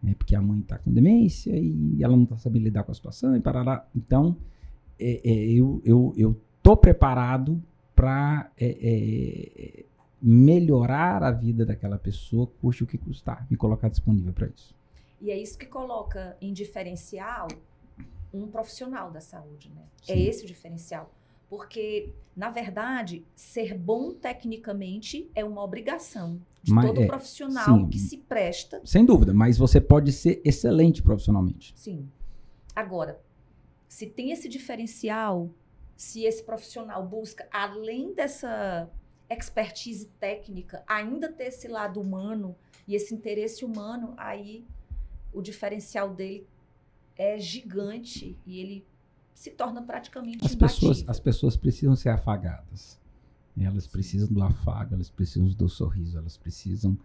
Né? 0.01 0.13
Porque 0.17 0.35
a 0.35 0.41
mãe 0.41 0.59
está 0.59 0.77
com 0.77 0.91
demência 0.91 1.51
e 1.55 2.03
ela 2.03 2.15
não 2.15 2.23
está 2.23 2.37
sabendo 2.37 2.63
lidar 2.63 2.83
com 2.83 2.91
a 2.91 2.95
situação 2.95 3.35
e 3.35 3.41
parará. 3.41 3.85
Então, 3.95 4.37
é, 4.99 5.21
é, 5.23 5.51
eu 5.51 5.81
estou 5.83 6.13
eu, 6.17 6.35
eu 6.63 6.77
preparado 6.77 7.61
para 7.95 8.51
é, 8.57 8.77
é, 8.81 9.85
melhorar 10.21 11.23
a 11.23 11.31
vida 11.31 11.65
daquela 11.65 11.97
pessoa, 11.97 12.47
custe 12.61 12.83
o 12.83 12.87
que 12.87 12.97
custar, 12.97 13.45
me 13.49 13.57
colocar 13.57 13.89
disponível 13.89 14.33
para 14.33 14.47
isso. 14.47 14.75
E 15.21 15.31
é 15.31 15.37
isso 15.37 15.57
que 15.57 15.65
coloca 15.65 16.37
em 16.39 16.53
diferencial 16.53 17.47
um 18.33 18.47
profissional 18.47 19.11
da 19.11 19.19
saúde, 19.19 19.71
né? 19.75 19.83
Sim. 20.03 20.13
É 20.13 20.19
esse 20.19 20.45
o 20.45 20.47
diferencial. 20.47 21.11
Porque, 21.49 22.13
na 22.35 22.49
verdade, 22.49 23.25
ser 23.35 23.75
bom 23.77 24.13
tecnicamente 24.13 25.29
é 25.33 25.43
uma 25.43 25.63
obrigação 25.63 26.39
de 26.61 26.71
mas, 26.71 26.85
todo 26.85 27.01
é, 27.01 27.07
profissional 27.07 27.79
sim, 27.79 27.89
que 27.89 27.97
se 27.97 28.17
presta. 28.17 28.81
Sem 28.85 29.03
dúvida, 29.03 29.33
mas 29.33 29.57
você 29.57 29.81
pode 29.81 30.11
ser 30.11 30.41
excelente 30.45 31.01
profissionalmente. 31.01 31.73
Sim. 31.75 32.07
Agora, 32.75 33.19
se 33.87 34.05
tem 34.05 34.31
esse 34.31 34.47
diferencial, 34.47 35.49
se 35.97 36.23
esse 36.23 36.43
profissional 36.43 37.05
busca, 37.05 37.47
além 37.51 38.13
dessa 38.13 38.89
expertise 39.29 40.07
técnica, 40.19 40.83
ainda 40.87 41.31
ter 41.31 41.45
esse 41.45 41.67
lado 41.67 41.99
humano 41.99 42.55
e 42.87 42.95
esse 42.95 43.13
interesse 43.13 43.65
humano, 43.65 44.13
aí 44.17 44.65
o 45.33 45.41
diferencial 45.41 46.13
dele 46.13 46.47
é 47.15 47.37
gigante 47.37 48.37
e 48.45 48.59
ele 48.59 48.85
se 49.39 49.51
torna 49.51 49.81
praticamente 49.81 50.45
as 50.45 50.53
pessoas 50.53 51.05
As 51.07 51.17
pessoas 51.17 51.55
precisam 51.55 51.95
ser 51.95 52.09
afagadas. 52.09 52.99
Elas 53.57 53.87
precisam 53.87 54.27
do 54.27 54.43
afago, 54.43 54.95
elas 54.95 55.09
precisam 55.09 55.47
do 55.47 55.69
sorriso, 55.69 56.17
elas 56.17 56.35
precisam. 56.35 56.97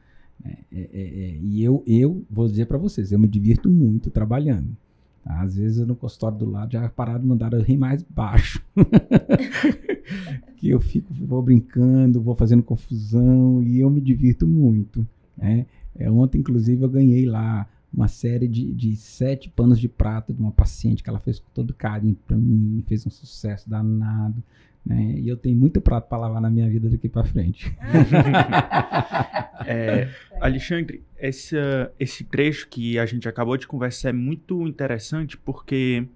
É, 0.44 0.50
é, 0.50 0.80
é, 0.92 1.02
é 1.02 1.38
e 1.40 1.62
eu, 1.62 1.84
eu 1.86 2.24
vou 2.28 2.48
dizer 2.48 2.66
para 2.66 2.76
vocês, 2.76 3.12
eu 3.12 3.20
me 3.20 3.28
divirto 3.28 3.70
muito 3.70 4.10
trabalhando. 4.10 4.76
Tá? 5.22 5.42
Às 5.42 5.56
vezes 5.56 5.86
no 5.86 5.94
consultório 5.94 6.36
do 6.38 6.50
lado 6.50 6.72
já 6.72 6.88
pararam 6.88 7.20
de 7.20 7.26
mandar 7.26 7.52
eu 7.52 7.62
rir 7.62 7.76
mais 7.76 8.02
baixo. 8.02 8.60
que 10.58 10.68
eu 10.68 10.80
fico, 10.80 11.14
vou 11.14 11.40
brincando, 11.40 12.20
vou 12.20 12.34
fazendo 12.34 12.64
confusão 12.64 13.62
e 13.62 13.78
eu 13.78 13.88
me 13.88 14.00
divirto 14.00 14.44
muito. 14.44 15.06
Né? 15.36 15.66
É, 15.94 16.10
ontem, 16.10 16.38
inclusive, 16.38 16.82
eu 16.82 16.88
ganhei 16.88 17.26
lá 17.26 17.68
uma 17.96 18.08
série 18.08 18.48
de, 18.48 18.72
de 18.72 18.96
sete 18.96 19.48
panos 19.48 19.78
de 19.78 19.88
prata 19.88 20.32
de 20.32 20.40
uma 20.40 20.50
paciente 20.50 21.02
que 21.02 21.08
ela 21.08 21.20
fez 21.20 21.38
com 21.38 21.46
todo 21.54 21.72
carinho 21.72 22.16
para 22.26 22.36
mim, 22.36 22.82
fez 22.86 23.06
um 23.06 23.10
sucesso 23.10 23.70
danado. 23.70 24.42
Né? 24.84 25.14
E 25.18 25.28
eu 25.28 25.36
tenho 25.36 25.56
muito 25.56 25.80
prato 25.80 26.08
para 26.08 26.18
lavar 26.18 26.42
na 26.42 26.50
minha 26.50 26.68
vida 26.68 26.90
daqui 26.90 27.08
para 27.08 27.24
frente. 27.24 27.74
é, 29.64 30.08
Alexandre, 30.40 31.02
essa, 31.16 31.90
esse 31.98 32.24
trecho 32.24 32.68
que 32.68 32.98
a 32.98 33.06
gente 33.06 33.28
acabou 33.28 33.56
de 33.56 33.66
conversar 33.66 34.10
é 34.10 34.12
muito 34.12 34.66
interessante 34.66 35.38
porque 35.38 36.06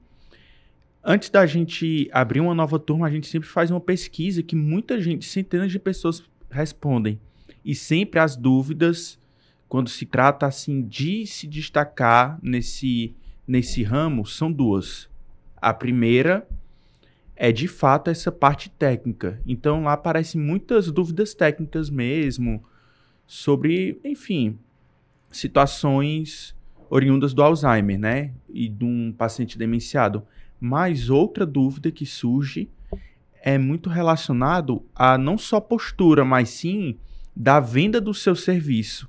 antes 1.02 1.30
da 1.30 1.46
gente 1.46 2.10
abrir 2.12 2.40
uma 2.40 2.54
nova 2.54 2.78
turma, 2.78 3.06
a 3.06 3.10
gente 3.10 3.26
sempre 3.26 3.48
faz 3.48 3.70
uma 3.70 3.80
pesquisa 3.80 4.42
que 4.42 4.54
muita 4.56 5.00
gente, 5.00 5.24
centenas 5.24 5.70
de 5.70 5.78
pessoas 5.78 6.22
respondem. 6.50 7.18
E 7.64 7.74
sempre 7.74 8.20
as 8.20 8.36
dúvidas 8.36 9.18
quando 9.68 9.90
se 9.90 10.06
trata 10.06 10.46
assim 10.46 10.82
de 10.82 11.26
se 11.26 11.46
destacar 11.46 12.38
nesse 12.42 13.14
nesse 13.46 13.82
ramo 13.82 14.26
são 14.26 14.52
duas. 14.52 15.08
A 15.56 15.72
primeira 15.72 16.46
é 17.34 17.50
de 17.50 17.66
fato 17.66 18.10
essa 18.10 18.30
parte 18.30 18.68
técnica. 18.68 19.40
Então 19.46 19.84
lá 19.84 19.94
aparecem 19.94 20.40
muitas 20.40 20.90
dúvidas 20.90 21.32
técnicas 21.34 21.88
mesmo 21.88 22.62
sobre, 23.26 23.98
enfim, 24.04 24.58
situações 25.30 26.54
oriundas 26.90 27.32
do 27.32 27.42
Alzheimer, 27.42 27.98
né? 27.98 28.32
E 28.52 28.68
de 28.68 28.84
um 28.84 29.12
paciente 29.12 29.56
demenciado. 29.56 30.22
Mas 30.60 31.08
outra 31.08 31.46
dúvida 31.46 31.90
que 31.90 32.04
surge 32.04 32.68
é 33.42 33.56
muito 33.56 33.88
relacionado 33.88 34.84
a 34.94 35.16
não 35.16 35.38
só 35.38 35.60
postura, 35.60 36.24
mas 36.24 36.50
sim 36.50 36.96
da 37.34 37.60
venda 37.60 38.00
do 38.00 38.12
seu 38.12 38.34
serviço 38.34 39.08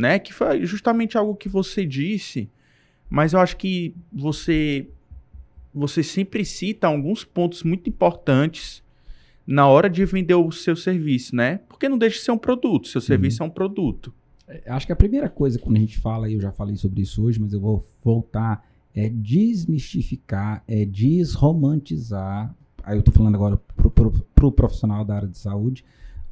né? 0.00 0.18
Que 0.18 0.32
foi 0.32 0.64
justamente 0.64 1.16
algo 1.18 1.34
que 1.34 1.48
você 1.48 1.84
disse, 1.84 2.48
mas 3.08 3.32
eu 3.32 3.40
acho 3.40 3.56
que 3.56 3.94
você 4.12 4.88
você 5.72 6.02
sempre 6.02 6.44
cita 6.44 6.88
alguns 6.88 7.22
pontos 7.22 7.62
muito 7.62 7.88
importantes 7.88 8.82
na 9.46 9.68
hora 9.68 9.88
de 9.88 10.04
vender 10.04 10.34
o 10.34 10.50
seu 10.50 10.74
serviço, 10.74 11.36
né? 11.36 11.58
Porque 11.68 11.88
não 11.88 11.96
deixa 11.96 12.18
de 12.18 12.24
ser 12.24 12.32
um 12.32 12.38
produto, 12.38 12.88
seu 12.88 13.00
serviço 13.00 13.40
uhum. 13.40 13.46
é 13.46 13.50
um 13.50 13.52
produto. 13.52 14.12
É, 14.48 14.62
acho 14.66 14.86
que 14.86 14.92
a 14.92 14.96
primeira 14.96 15.28
coisa 15.28 15.58
quando 15.58 15.76
a 15.76 15.80
gente 15.80 15.98
fala, 15.98 16.28
e 16.28 16.34
eu 16.34 16.40
já 16.40 16.50
falei 16.50 16.74
sobre 16.74 17.02
isso 17.02 17.22
hoje, 17.22 17.40
mas 17.40 17.52
eu 17.52 17.60
vou 17.60 17.84
voltar, 18.02 18.66
é 18.94 19.08
desmistificar, 19.08 20.64
é 20.66 20.84
desromantizar. 20.84 22.52
Aí 22.82 22.96
eu 22.96 23.02
tô 23.02 23.12
falando 23.12 23.36
agora 23.36 23.56
pro, 23.76 23.90
pro, 23.90 24.10
pro 24.34 24.52
profissional 24.52 25.04
da 25.04 25.14
área 25.14 25.28
de 25.28 25.38
saúde, 25.38 25.84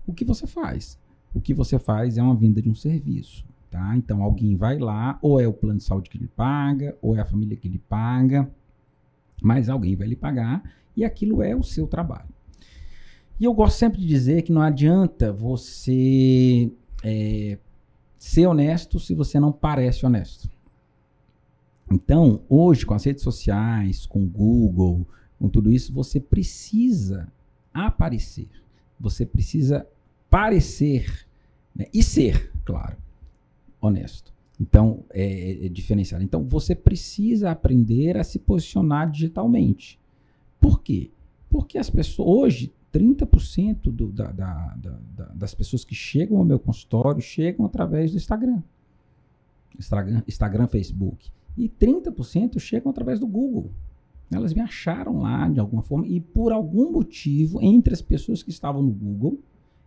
o 0.04 0.12
que 0.12 0.24
você 0.24 0.46
faz. 0.46 0.98
O 1.32 1.40
que 1.40 1.54
você 1.54 1.78
faz 1.78 2.18
é 2.18 2.22
uma 2.22 2.34
venda 2.34 2.60
de 2.60 2.68
um 2.68 2.74
serviço. 2.74 3.47
Tá? 3.70 3.94
Então 3.96 4.22
alguém 4.22 4.56
vai 4.56 4.78
lá, 4.78 5.18
ou 5.20 5.38
é 5.38 5.46
o 5.46 5.52
plano 5.52 5.78
de 5.78 5.84
saúde 5.84 6.08
que 6.08 6.16
lhe 6.16 6.26
paga, 6.26 6.96
ou 7.02 7.14
é 7.14 7.20
a 7.20 7.24
família 7.24 7.56
que 7.56 7.68
lhe 7.68 7.78
paga, 7.78 8.50
mas 9.42 9.68
alguém 9.68 9.94
vai 9.94 10.08
lhe 10.08 10.16
pagar 10.16 10.62
e 10.96 11.04
aquilo 11.04 11.42
é 11.42 11.54
o 11.54 11.62
seu 11.62 11.86
trabalho. 11.86 12.28
E 13.38 13.44
eu 13.44 13.52
gosto 13.52 13.76
sempre 13.76 14.00
de 14.00 14.06
dizer 14.06 14.42
que 14.42 14.50
não 14.50 14.62
adianta 14.62 15.32
você 15.32 16.72
é, 17.04 17.58
ser 18.18 18.46
honesto 18.46 18.98
se 18.98 19.14
você 19.14 19.38
não 19.38 19.52
parece 19.52 20.04
honesto. 20.04 20.50
Então, 21.92 22.42
hoje, 22.48 22.86
com 22.86 22.94
as 22.94 23.04
redes 23.04 23.22
sociais, 23.22 24.06
com 24.06 24.24
o 24.24 24.26
Google, 24.26 25.06
com 25.38 25.48
tudo 25.48 25.70
isso, 25.70 25.92
você 25.92 26.18
precisa 26.18 27.30
aparecer. 27.72 28.48
Você 28.98 29.24
precisa 29.24 29.86
parecer 30.28 31.26
né? 31.74 31.86
e 31.92 32.02
ser, 32.02 32.50
claro 32.64 32.96
honesto. 33.80 34.32
Então, 34.60 35.04
é, 35.10 35.66
é, 35.66 35.68
diferenciado. 35.68 36.24
Então, 36.24 36.42
você 36.44 36.74
precisa 36.74 37.50
aprender 37.50 38.16
a 38.16 38.24
se 38.24 38.38
posicionar 38.38 39.10
digitalmente. 39.10 39.98
Por 40.60 40.82
quê? 40.82 41.10
Porque 41.48 41.78
as 41.78 41.88
pessoas, 41.88 42.28
hoje, 42.28 42.72
30% 42.92 43.82
do, 43.92 44.08
da, 44.08 44.32
da, 44.32 44.76
da, 45.16 45.24
das 45.34 45.54
pessoas 45.54 45.84
que 45.84 45.94
chegam 45.94 46.38
ao 46.38 46.44
meu 46.44 46.58
consultório 46.58 47.20
chegam 47.20 47.64
através 47.66 48.10
do 48.10 48.16
Instagram. 48.16 48.62
Instagram, 49.78 50.22
Instagram 50.26 50.66
Facebook. 50.66 51.30
E 51.56 51.68
30% 51.68 52.58
chegam 52.58 52.90
através 52.90 53.20
do 53.20 53.26
Google. 53.26 53.70
Elas 54.30 54.52
me 54.52 54.60
acharam 54.60 55.20
lá 55.20 55.48
de 55.48 55.60
alguma 55.60 55.82
forma 55.82 56.06
e 56.06 56.20
por 56.20 56.52
algum 56.52 56.92
motivo, 56.92 57.62
entre 57.62 57.94
as 57.94 58.02
pessoas 58.02 58.42
que 58.42 58.50
estavam 58.50 58.82
no 58.82 58.90
Google, 58.90 59.38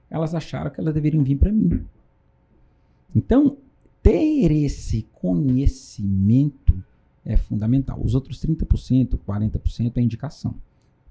elas 0.09 0.33
acharam 0.33 0.71
que 0.71 0.79
elas 0.79 0.93
deveriam 0.93 1.23
vir 1.23 1.37
para 1.37 1.51
mim. 1.51 1.85
Então, 3.15 3.57
ter 4.01 4.51
esse 4.51 5.03
conhecimento 5.13 6.83
é 7.23 7.37
fundamental. 7.37 8.01
Os 8.03 8.15
outros 8.15 8.43
30%, 8.43 9.17
40% 9.27 9.97
é 9.97 10.01
indicação. 10.01 10.55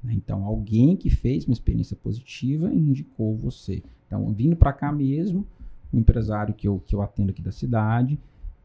Né? 0.03 0.15
Então, 0.15 0.45
alguém 0.45 0.97
que 0.97 1.11
fez 1.11 1.47
uma 1.47 1.53
experiência 1.53 1.97
positiva 1.97 2.73
indicou 2.73 3.37
você. 3.37 3.83
Então, 4.07 4.33
vindo 4.33 4.57
para 4.57 4.73
cá 4.73 4.91
mesmo, 4.91 5.47
um 5.93 5.99
empresário 5.99 6.55
que 6.55 6.67
eu, 6.67 6.81
que 6.85 6.95
eu 6.95 7.03
atendo 7.03 7.31
aqui 7.31 7.43
da 7.43 7.53
cidade 7.53 8.19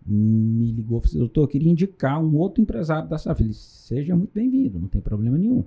me 0.05 0.71
ligou 0.71 0.99
e 0.99 1.01
falou: 1.01 1.05
assim, 1.05 1.19
Doutor, 1.19 1.43
eu 1.43 1.47
queria 1.47 1.71
indicar 1.71 2.21
um 2.21 2.35
outro 2.35 2.61
empresário 2.61 3.09
da 3.09 3.17
cidade. 3.17 3.53
Seja 3.53 4.15
muito 4.15 4.31
bem-vindo, 4.33 4.79
não 4.79 4.87
tem 4.87 5.01
problema 5.01 5.37
nenhum. 5.37 5.63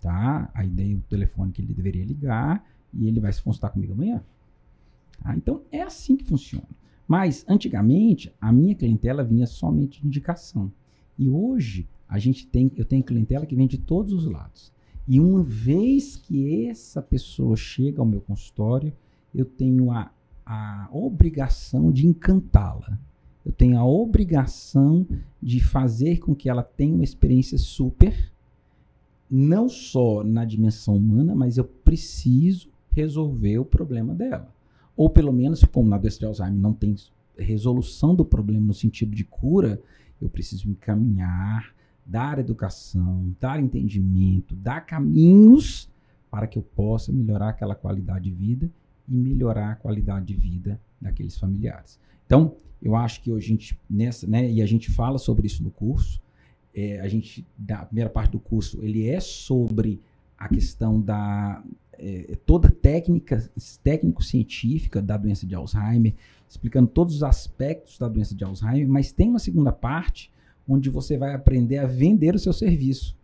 Tá? 0.00 0.50
Aí 0.54 0.68
dei 0.68 0.94
o 0.94 1.00
telefone 1.08 1.52
que 1.52 1.62
ele 1.62 1.74
deveria 1.74 2.04
ligar 2.04 2.64
e 2.92 3.06
ele 3.08 3.20
vai 3.20 3.32
se 3.32 3.42
consultar 3.42 3.70
comigo 3.70 3.92
amanhã. 3.92 4.22
Tá? 5.22 5.34
Então, 5.36 5.62
é 5.70 5.82
assim 5.82 6.16
que 6.16 6.24
funciona. 6.24 6.66
Mas 7.10 7.44
antigamente 7.48 8.32
a 8.40 8.52
minha 8.52 8.72
clientela 8.72 9.24
vinha 9.24 9.44
somente 9.44 10.00
de 10.00 10.06
indicação. 10.06 10.70
E 11.18 11.28
hoje 11.28 11.88
a 12.08 12.20
gente 12.20 12.46
tem, 12.46 12.70
eu 12.76 12.84
tenho 12.84 13.02
clientela 13.02 13.44
que 13.44 13.56
vem 13.56 13.66
de 13.66 13.78
todos 13.78 14.12
os 14.12 14.26
lados. 14.26 14.72
E 15.08 15.18
uma 15.18 15.42
vez 15.42 16.14
que 16.14 16.68
essa 16.68 17.02
pessoa 17.02 17.56
chega 17.56 18.00
ao 18.00 18.06
meu 18.06 18.20
consultório, 18.20 18.92
eu 19.34 19.44
tenho 19.44 19.90
a, 19.90 20.08
a 20.46 20.88
obrigação 20.92 21.90
de 21.90 22.06
encantá-la. 22.06 22.96
eu 23.44 23.50
tenho 23.50 23.76
a 23.76 23.84
obrigação 23.84 25.04
de 25.42 25.58
fazer 25.58 26.20
com 26.20 26.32
que 26.32 26.48
ela 26.48 26.62
tenha 26.62 26.94
uma 26.94 27.02
experiência 27.02 27.58
super, 27.58 28.30
não 29.28 29.68
só 29.68 30.22
na 30.22 30.44
dimensão 30.44 30.94
humana, 30.94 31.34
mas 31.34 31.56
eu 31.56 31.64
preciso 31.64 32.68
resolver 32.92 33.58
o 33.58 33.64
problema 33.64 34.14
dela. 34.14 34.59
Ou 35.00 35.08
pelo 35.08 35.32
menos, 35.32 35.64
como 35.64 35.88
na 35.88 35.96
doença 35.96 36.18
de 36.18 36.26
Alzheimer 36.26 36.60
não 36.60 36.74
tem 36.74 36.94
resolução 37.38 38.14
do 38.14 38.22
problema 38.22 38.66
no 38.66 38.74
sentido 38.74 39.16
de 39.16 39.24
cura, 39.24 39.80
eu 40.20 40.28
preciso 40.28 40.68
encaminhar, 40.68 41.74
dar 42.04 42.38
educação, 42.38 43.34
dar 43.40 43.58
entendimento, 43.58 44.54
dar 44.54 44.82
caminhos 44.82 45.88
para 46.30 46.46
que 46.46 46.58
eu 46.58 46.62
possa 46.62 47.10
melhorar 47.10 47.48
aquela 47.48 47.74
qualidade 47.74 48.24
de 48.24 48.30
vida 48.30 48.70
e 49.08 49.14
melhorar 49.14 49.70
a 49.70 49.74
qualidade 49.74 50.26
de 50.26 50.34
vida 50.34 50.78
daqueles 51.00 51.38
familiares. 51.38 51.98
Então, 52.26 52.56
eu 52.82 52.94
acho 52.94 53.22
que 53.22 53.32
hoje 53.32 53.46
a 53.46 53.48
gente, 53.48 53.80
nessa, 53.88 54.26
né, 54.26 54.50
e 54.50 54.60
a 54.60 54.66
gente 54.66 54.90
fala 54.90 55.16
sobre 55.16 55.46
isso 55.46 55.62
no 55.62 55.70
curso, 55.70 56.20
é, 56.74 57.00
a 57.00 57.08
gente, 57.08 57.46
da 57.56 57.86
primeira 57.86 58.10
parte 58.10 58.32
do 58.32 58.38
curso, 58.38 58.78
ele 58.82 59.08
é 59.08 59.18
sobre 59.18 59.98
a 60.36 60.46
questão 60.46 61.00
da 61.00 61.64
é, 62.00 62.36
toda 62.46 62.70
técnica 62.70 63.50
técnico-científica 63.82 65.02
da 65.02 65.16
doença 65.16 65.46
de 65.46 65.54
Alzheimer, 65.54 66.14
explicando 66.48 66.88
todos 66.88 67.16
os 67.16 67.22
aspectos 67.22 67.98
da 67.98 68.08
doença 68.08 68.34
de 68.34 68.42
Alzheimer, 68.42 68.88
mas 68.88 69.12
tem 69.12 69.28
uma 69.28 69.38
segunda 69.38 69.70
parte 69.70 70.32
onde 70.66 70.88
você 70.88 71.18
vai 71.18 71.34
aprender 71.34 71.78
a 71.78 71.86
vender 71.86 72.34
o 72.34 72.38
seu 72.38 72.52
serviço, 72.52 73.16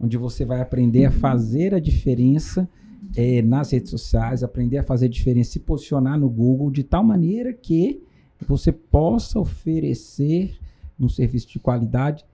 onde 0.00 0.16
você 0.16 0.44
vai 0.44 0.60
aprender 0.60 1.04
a 1.04 1.10
fazer 1.10 1.74
a 1.74 1.80
diferença 1.80 2.68
é, 3.16 3.42
nas 3.42 3.70
redes 3.70 3.90
sociais, 3.90 4.42
aprender 4.42 4.78
a 4.78 4.82
fazer 4.82 5.06
a 5.06 5.10
diferença, 5.10 5.52
se 5.52 5.60
posicionar 5.60 6.18
no 6.18 6.28
Google 6.28 6.70
de 6.70 6.82
tal 6.82 7.04
maneira 7.04 7.52
que 7.52 8.02
você 8.46 8.72
possa 8.72 9.38
oferecer 9.38 10.58
um 10.98 11.08
serviço 11.08 11.48
de 11.48 11.58
qualidade, 11.58 12.24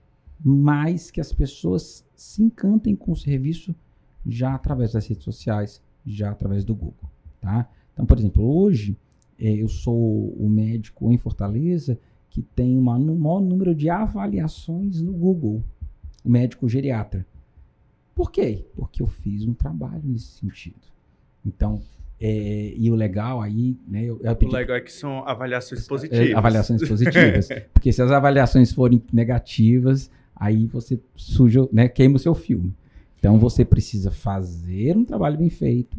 mas 0.43 1.11
que 1.11 1.21
as 1.21 1.31
pessoas 1.31 2.05
se 2.15 2.43
encantem 2.43 2.95
com 2.95 3.11
o 3.11 3.17
serviço 3.17 3.75
já 4.25 4.55
através 4.55 4.93
das 4.93 5.07
redes 5.07 5.23
sociais, 5.23 5.81
já 6.05 6.31
através 6.31 6.63
do 6.63 6.73
Google, 6.73 7.09
tá? 7.41 7.69
Então, 7.93 8.05
por 8.05 8.17
exemplo, 8.17 8.43
hoje 8.43 8.97
é, 9.39 9.51
eu 9.51 9.67
sou 9.67 10.29
o 10.37 10.49
médico 10.49 11.11
em 11.11 11.17
Fortaleza 11.17 11.97
que 12.29 12.41
tem 12.41 12.77
uma, 12.77 12.95
um 12.95 13.15
maior 13.15 13.41
número 13.41 13.75
de 13.75 13.89
avaliações 13.89 15.01
no 15.01 15.13
Google, 15.13 15.63
o 16.23 16.29
médico 16.29 16.67
geriatra. 16.67 17.25
Por 18.15 18.31
quê? 18.31 18.65
Porque 18.75 19.01
eu 19.01 19.07
fiz 19.07 19.45
um 19.45 19.53
trabalho 19.53 20.01
nesse 20.03 20.39
sentido. 20.39 20.81
Então, 21.45 21.81
é, 22.19 22.73
e 22.75 22.89
o 22.89 22.95
legal 22.95 23.41
aí, 23.41 23.77
né? 23.87 24.03
Eu, 24.03 24.19
eu 24.23 24.35
pedi, 24.35 24.51
o 24.51 24.55
legal 24.55 24.77
é 24.77 24.81
que 24.81 24.91
são 24.91 25.27
avaliações 25.27 25.83
é, 25.83 25.87
positivas. 25.87 26.29
É, 26.29 26.33
avaliações 26.33 26.81
positivas. 26.87 27.49
porque 27.73 27.91
se 27.91 28.01
as 28.01 28.11
avaliações 28.11 28.71
forem 28.71 29.01
negativas, 29.11 30.09
aí 30.35 30.65
você 30.67 30.99
suja, 31.15 31.67
né, 31.71 31.87
queima 31.87 32.15
o 32.15 32.19
seu 32.19 32.33
filme. 32.33 32.73
Então 33.23 33.39
você 33.39 33.63
precisa 33.63 34.11
fazer 34.11 34.97
um 34.97 35.05
trabalho 35.05 35.37
bem 35.37 35.49
feito 35.49 35.95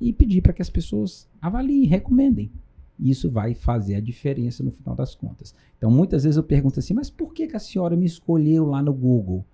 e 0.00 0.10
pedir 0.10 0.40
para 0.40 0.54
que 0.54 0.62
as 0.62 0.70
pessoas 0.70 1.28
avaliem, 1.38 1.84
recomendem. 1.84 2.50
Isso 2.98 3.30
vai 3.30 3.52
fazer 3.52 3.96
a 3.96 4.00
diferença 4.00 4.62
no 4.62 4.70
final 4.70 4.96
das 4.96 5.14
contas. 5.14 5.54
Então 5.76 5.90
muitas 5.90 6.24
vezes 6.24 6.38
eu 6.38 6.42
pergunto 6.42 6.78
assim, 6.78 6.94
mas 6.94 7.10
por 7.10 7.34
que, 7.34 7.46
que 7.46 7.56
a 7.56 7.60
senhora 7.60 7.94
me 7.94 8.06
escolheu 8.06 8.64
lá 8.64 8.82
no 8.82 8.94
Google? 8.94 9.44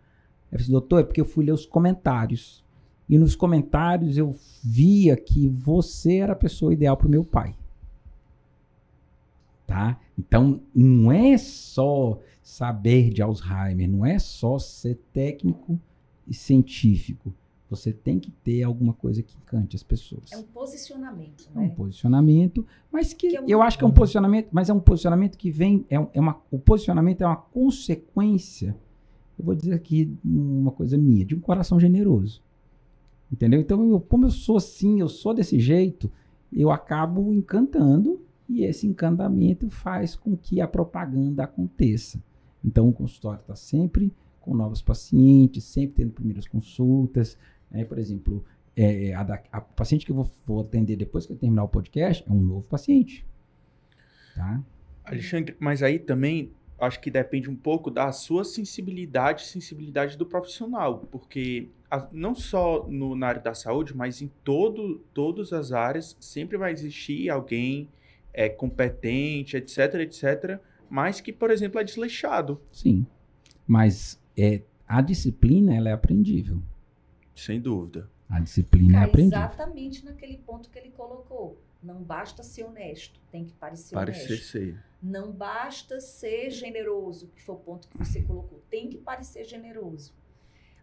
Eu 0.53 0.59
disse, 0.59 0.71
doutor, 0.71 1.01
é 1.01 1.03
porque 1.03 1.21
eu 1.21 1.25
fui 1.25 1.45
ler 1.45 1.51
os 1.51 1.67
comentários. 1.67 2.65
E 3.09 3.19
nos 3.19 3.35
comentários 3.35 4.17
eu 4.17 4.37
via 4.63 5.17
que 5.17 5.49
você 5.49 6.19
era 6.19 6.35
a 6.35 6.37
pessoa 6.37 6.73
ideal 6.73 6.97
para 6.97 7.09
o 7.09 7.11
meu 7.11 7.25
pai. 7.25 7.57
Tá? 9.67 9.99
Então, 10.17 10.61
não 10.73 11.11
é 11.11 11.37
só 11.37 12.21
saber 12.41 13.11
de 13.11 13.23
Alzheimer, 13.23 13.91
não 13.91 14.07
é 14.07 14.21
só 14.21 14.57
ser 14.57 15.01
técnico 15.13 15.81
e 16.29 16.35
científico. 16.35 17.33
Você 17.71 17.93
tem 17.93 18.19
que 18.19 18.31
ter 18.31 18.63
alguma 18.63 18.95
coisa 18.95 19.23
que 19.23 19.37
encante 19.37 19.77
as 19.77 19.83
pessoas. 19.83 20.33
É 20.33 20.39
um 20.39 20.43
posicionamento, 20.43 21.51
né? 21.55 21.65
É 21.65 21.67
um 21.67 21.71
posicionamento, 21.71 22.67
mas 22.91 23.13
que, 23.13 23.29
que 23.29 23.37
é 23.37 23.43
um... 23.43 23.47
eu 23.47 23.61
acho 23.61 23.77
que 23.77 23.85
é 23.85 23.87
um 23.87 23.93
posicionamento, 23.93 24.49
mas 24.51 24.71
é 24.71 24.73
um 24.73 24.81
posicionamento 24.81 25.37
que 25.37 25.51
vem, 25.51 25.85
é, 25.91 25.97
é 25.97 26.21
uma, 26.21 26.41
o 26.51 26.59
posicionamento 26.59 27.21
é 27.21 27.27
uma 27.27 27.37
consequência 27.37 28.75
eu 29.39 29.45
vou 29.45 29.55
dizer 29.55 29.73
aqui 29.73 30.19
uma 30.25 30.73
coisa 30.73 30.99
minha, 30.99 31.25
de 31.25 31.35
um 31.35 31.41
coração 31.41 31.79
generoso. 31.79 32.43
Entendeu? 33.31 33.61
Então, 33.61 33.89
eu, 33.89 34.01
como 34.01 34.27
eu 34.27 34.31
sou 34.31 34.57
assim, 34.57 35.01
eu 35.01 35.09
sou 35.09 35.33
desse 35.33 35.61
jeito, 35.61 36.11
eu 36.53 36.71
acabo 36.71 37.33
encantando 37.33 38.21
e 38.49 38.65
esse 38.65 38.87
encantamento 38.87 39.71
faz 39.71 40.17
com 40.17 40.37
que 40.37 40.61
a 40.61 40.67
propaganda 40.67 41.45
aconteça. 41.45 42.21
Então, 42.65 42.89
o 42.89 42.93
consultório 42.93 43.41
está 43.41 43.55
sempre 43.55 44.13
com 44.49 44.57
novos 44.57 44.81
pacientes, 44.81 45.65
sempre 45.65 45.97
tendo 45.97 46.13
primeiras 46.13 46.49
consultas. 46.49 47.37
Né? 47.71 47.85
Por 47.85 47.99
exemplo, 47.99 48.45
é, 48.75 49.13
a, 49.13 49.23
da, 49.23 49.43
a, 49.53 49.61
paciente 49.61 50.07
que 50.07 50.13
eu 50.13 50.17
vou, 50.17 50.31
vou, 50.47 50.61
atender 50.61 50.97
depois 50.97 51.27
que 51.27 51.33
eu 51.33 51.37
terminar 51.37 51.65
o 51.65 51.69
podcast 51.69 52.25
é 52.27 52.33
um 52.33 52.41
novo 52.41 52.63
paciente. 52.63 53.27
Tá? 54.35 54.63
Alexandre, 55.05 55.55
mas 55.61 55.83
aí 55.83 55.99
também 55.99 56.51
acho 56.81 57.01
que 57.01 57.11
depende 57.11 57.51
um 57.51 57.57
pouco 57.57 57.91
da 57.91 58.11
sua 58.13 58.45
sensibilidade, 58.45 59.45
sensibilidade 59.47 60.17
do 60.17 60.25
profissional, 60.25 61.01
porque 61.11 61.69
a, 61.91 62.09
não 62.13 62.35
só 62.35 62.87
no, 62.89 63.15
na 63.15 63.27
área 63.27 63.43
da 63.43 63.53
saúde, 63.53 63.95
mas 63.95 64.23
em 64.23 64.31
todo, 64.43 65.05
todas 65.13 65.53
as 65.53 65.73
áreas 65.73 66.17
sempre 66.21 66.57
vai 66.57 66.73
existir 66.73 67.29
alguém 67.29 67.89
é, 68.33 68.49
competente, 68.49 69.57
etc, 69.57 69.95
etc, 69.97 70.61
mas 70.89 71.21
que, 71.21 71.33
por 71.33 71.51
exemplo, 71.51 71.81
é 71.81 71.85
desleixado. 71.85 72.61
Sim, 72.73 73.05
mas 73.67 74.18
é, 74.39 74.63
a 74.87 75.01
disciplina 75.01 75.75
ela 75.75 75.89
é 75.89 75.93
aprendível. 75.93 76.63
Sem 77.35 77.61
dúvida. 77.61 78.09
A 78.29 78.41
disciplina 78.41 79.01
é 79.01 79.05
aprendível. 79.05 79.39
Exatamente 79.39 80.05
naquele 80.05 80.39
ponto 80.39 80.71
que 80.71 80.79
ele 80.79 80.91
colocou. 80.91 81.61
Não 81.83 82.03
basta 82.03 82.43
ser 82.43 82.65
honesto, 82.65 83.21
tem 83.31 83.45
que 83.45 83.53
parecer, 83.55 83.95
parecer 83.95 84.27
honesto. 84.27 84.47
Ser. 84.47 84.85
Não 85.01 85.31
basta 85.31 86.01
ser 86.01 86.51
generoso, 86.51 87.29
que 87.29 87.41
foi 87.41 87.55
o 87.55 87.59
ponto 87.59 87.89
que 87.89 87.97
você 87.97 88.21
colocou. 88.23 88.61
Tem 88.69 88.89
que 88.89 88.99
parecer 88.99 89.45
generoso. 89.45 90.13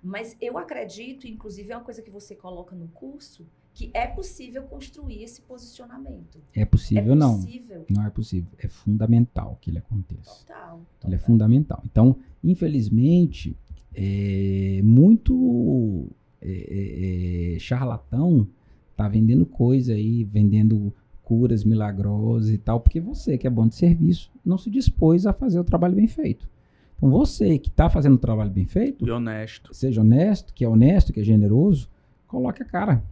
Mas 0.02 0.38
eu 0.40 0.58
acredito, 0.58 1.28
inclusive 1.28 1.72
é 1.72 1.76
uma 1.76 1.84
coisa 1.84 2.02
que 2.02 2.10
você 2.10 2.36
coloca 2.36 2.76
no 2.76 2.88
curso, 2.90 3.46
que 3.74 3.92
é 3.94 4.08
possível 4.08 4.64
construir 4.64 5.22
esse 5.22 5.42
posicionamento. 5.42 6.42
É 6.54 6.64
possível, 6.64 7.12
é 7.12 7.16
não. 7.16 7.36
Possível. 7.36 7.86
Não 7.90 8.06
é 8.06 8.10
possível. 8.10 8.50
É 8.58 8.70
fundamental 8.70 9.58
que 9.60 9.70
ele 9.70 9.80
aconteça. 9.80 10.46
Total. 10.46 10.78
total. 10.78 11.10
Ele 11.10 11.16
é 11.16 11.20
fundamental. 11.20 11.82
Então, 11.84 12.18
infelizmente, 12.50 13.56
é 13.94 14.82
muito 14.84 16.08
é, 16.42 16.50
é, 16.50 17.56
é 17.56 17.60
charlatão 17.60 18.48
tá 18.96 19.08
vendendo 19.08 19.46
coisa 19.46 19.94
aí, 19.94 20.24
vendendo 20.24 20.94
curas 21.24 21.64
milagrosas 21.64 22.52
e 22.52 22.58
tal, 22.58 22.80
porque 22.80 23.00
você 23.00 23.38
que 23.38 23.48
é 23.48 23.50
bom 23.50 23.68
de 23.68 23.76
serviço 23.76 24.32
não 24.46 24.58
se 24.58 24.70
dispôs 24.70 25.26
a 25.26 25.34
fazer 25.34 25.60
o 25.60 25.64
trabalho 25.64 25.96
bem 25.96 26.08
feito. 26.08 26.48
Então 26.96 27.10
você 27.10 27.58
que 27.58 27.70
está 27.70 27.90
fazendo 27.90 28.16
o 28.16 28.20
trabalho 28.20 28.52
bem 28.52 28.66
feito, 28.66 29.06
e 29.06 29.12
honesto, 29.12 29.74
seja 29.74 30.02
honesto, 30.02 30.54
que 30.54 30.64
é 30.64 30.70
honesto, 30.70 31.12
que 31.12 31.20
é 31.20 31.24
generoso, 31.24 31.90
coloque 32.28 32.64
a 32.64 32.66
cara. 32.66 33.04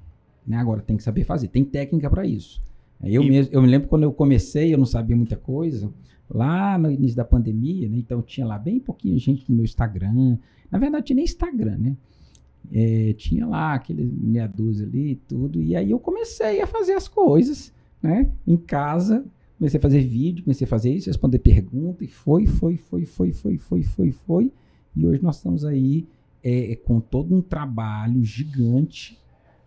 Né? 0.46 0.58
Agora 0.58 0.82
tem 0.82 0.96
que 0.96 1.04
saber 1.04 1.24
fazer, 1.24 1.48
tem 1.50 1.66
técnica 1.66 2.10
para 2.10 2.26
isso. 2.26 2.62
Eu, 3.04 3.24
e... 3.24 3.30
mesmo, 3.30 3.54
eu 3.54 3.62
me 3.62 3.68
lembro 3.68 3.90
quando 3.90 4.04
eu 4.04 4.14
comecei, 4.14 4.74
eu 4.74 4.78
não 4.78 4.86
sabia 4.86 5.16
muita 5.16 5.36
coisa, 5.36 5.92
lá 6.30 6.78
no 6.78 6.90
início 6.92 7.16
da 7.16 7.26
pandemia, 7.26 7.88
né? 7.90 7.98
então 7.98 8.22
tinha 8.22 8.46
lá 8.46 8.58
bem 8.58 8.80
pouquinho 8.80 9.18
gente 9.20 9.50
no 9.50 9.56
meu 9.56 9.66
Instagram. 9.66 10.38
Na 10.72 10.80
verdade, 10.80 11.06
tinha 11.06 11.16
nem 11.16 11.26
Instagram, 11.26 11.78
né? 11.78 11.98
É, 12.72 13.14
tinha 13.14 13.46
lá 13.46 13.74
aquele 13.74 14.04
meia 14.04 14.48
dúzia 14.48 14.88
ali 14.88 15.12
e 15.12 15.16
tudo. 15.16 15.62
E 15.62 15.76
aí 15.76 15.92
eu 15.92 16.00
comecei 16.00 16.62
a 16.62 16.68
fazer 16.68 16.94
as 16.94 17.08
coisas, 17.08 17.74
né? 18.02 18.32
Em 18.48 18.58
casa, 18.58 19.26
comecei 19.58 19.78
a 19.78 19.82
fazer 19.82 20.02
vídeo, 20.02 20.44
comecei 20.44 20.66
a 20.66 20.68
fazer 20.68 20.94
isso, 20.94 21.10
responder 21.10 21.40
pergunta, 21.40 22.04
e 22.04 22.08
foi, 22.08 22.48
foi, 22.48 22.78
foi, 22.78 23.06
foi, 23.06 23.32
foi, 23.32 23.58
foi, 23.58 23.84
foi, 23.84 24.12
foi. 24.12 24.52
E 24.96 25.06
hoje 25.06 25.22
nós 25.22 25.38
estamos 25.38 25.66
aí 25.66 26.08
é, 26.44 26.76
com 26.76 27.00
todo 27.00 27.36
um 27.36 27.42
trabalho 27.42 28.24
gigante, 28.24 29.20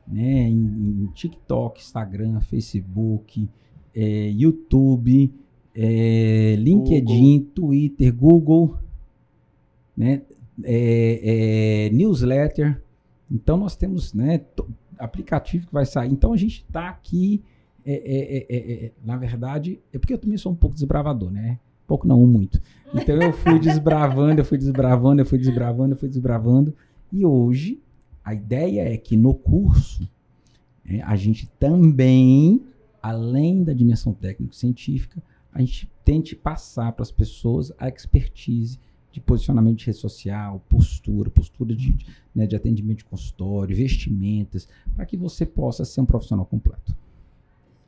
né? 0.07 0.49
Em, 0.49 1.05
em 1.05 1.07
TikTok, 1.15 1.81
Instagram, 1.81 2.41
Facebook, 2.41 3.49
é, 3.95 4.31
YouTube, 4.31 5.33
é, 5.77 6.57
LinkedIn, 6.57 7.39
Google. 7.39 7.53
Twitter, 7.55 8.15
Google, 8.15 8.79
né? 9.97 10.23
É, 10.65 11.89
é, 11.89 11.91
newsletter, 11.91 12.81
então 13.31 13.59
nós 13.59 13.77
temos 13.77 14.15
né, 14.15 14.41
aplicativo 14.99 15.67
que 15.67 15.73
vai 15.73 15.85
sair. 15.85 16.11
Então 16.11 16.33
a 16.33 16.37
gente 16.37 16.65
está 16.67 16.89
aqui, 16.89 17.43
é 17.85 17.93
é, 18.49 18.87
é, 18.87 18.93
na 19.05 19.19
verdade, 19.19 19.79
é 19.93 19.99
porque 19.99 20.15
eu 20.15 20.19
também 20.19 20.39
sou 20.39 20.53
um 20.53 20.57
pouco 20.57 20.75
desbravador, 20.75 21.31
né? 21.31 21.59
Pouco 21.87 22.09
não, 22.09 22.27
muito. 22.27 22.61
Então 22.95 23.21
eu 23.21 23.33
fui 23.35 23.59
desbravando, 23.61 24.41
eu 24.41 24.45
fui 24.45 24.57
desbravando, 24.57 25.21
eu 25.21 25.27
fui 25.27 25.39
desbravando, 25.39 25.93
eu 25.93 25.99
fui 25.99 26.09
desbravando. 26.09 26.75
E 27.13 27.25
hoje 27.25 27.79
a 28.25 28.33
ideia 28.33 28.93
é 28.93 28.97
que 28.97 29.15
no 29.15 29.35
curso 29.35 30.09
a 31.05 31.17
gente 31.17 31.49
também, 31.59 32.63
além 33.03 33.63
da 33.63 33.73
dimensão 33.73 34.15
técnico-científica, 34.15 35.23
a 35.57 35.61
gente 35.61 35.91
tente 36.05 36.37
passar 36.37 36.93
para 36.93 37.03
as 37.03 37.11
pessoas 37.11 37.73
a 37.79 37.89
expertise 37.89 38.79
de 39.11 39.23
posicionamento 39.23 39.79
de 39.79 39.87
rede 39.87 39.97
social, 39.97 40.63
postura, 40.69 41.31
postura 41.31 41.75
de, 41.75 41.97
né, 42.35 42.47
de 42.47 42.55
atendimento 42.55 42.99
de 42.99 43.05
consultório, 43.07 43.75
vestimentas, 43.75 44.69
para 44.95 45.07
que 45.07 45.17
você 45.17 45.47
possa 45.47 45.83
ser 45.87 46.03
um 46.03 46.05
profissional 46.05 46.45
completo. 46.45 46.95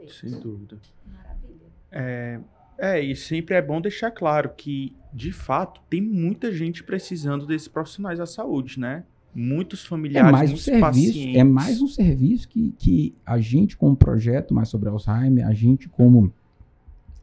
Sem 0.09 0.31
dúvida. 0.40 0.78
Maravilha. 1.07 1.66
É, 1.92 2.40
é, 2.78 3.00
e 3.02 3.14
sempre 3.14 3.54
é 3.54 3.61
bom 3.61 3.83
deixar 3.83 4.11
claro 4.12 4.50
que, 4.57 4.96
de 5.12 5.31
fato, 5.31 5.83
tem 5.90 6.00
muita 6.00 6.50
gente 6.50 6.83
precisando 6.83 7.44
desses 7.46 7.68
profissionais 7.68 8.18
da 8.18 8.24
saúde, 8.24 8.81
né? 8.81 9.04
Muitos 9.35 9.85
familiares, 9.85 10.26
é 10.26 10.33
mais 10.33 10.50
um 10.50 10.57
serviço, 10.57 10.87
pacientes. 10.87 11.37
É 11.37 11.44
mais 11.44 11.83
um 11.83 11.87
serviço 11.87 12.48
que, 12.48 12.74
que 12.78 13.14
a 13.26 13.38
gente, 13.38 13.76
como 13.76 13.94
projeto 13.94 14.54
mais 14.54 14.70
sobre 14.70 14.88
Alzheimer, 14.88 15.46
a 15.46 15.52
gente, 15.52 15.87
como 15.87 16.33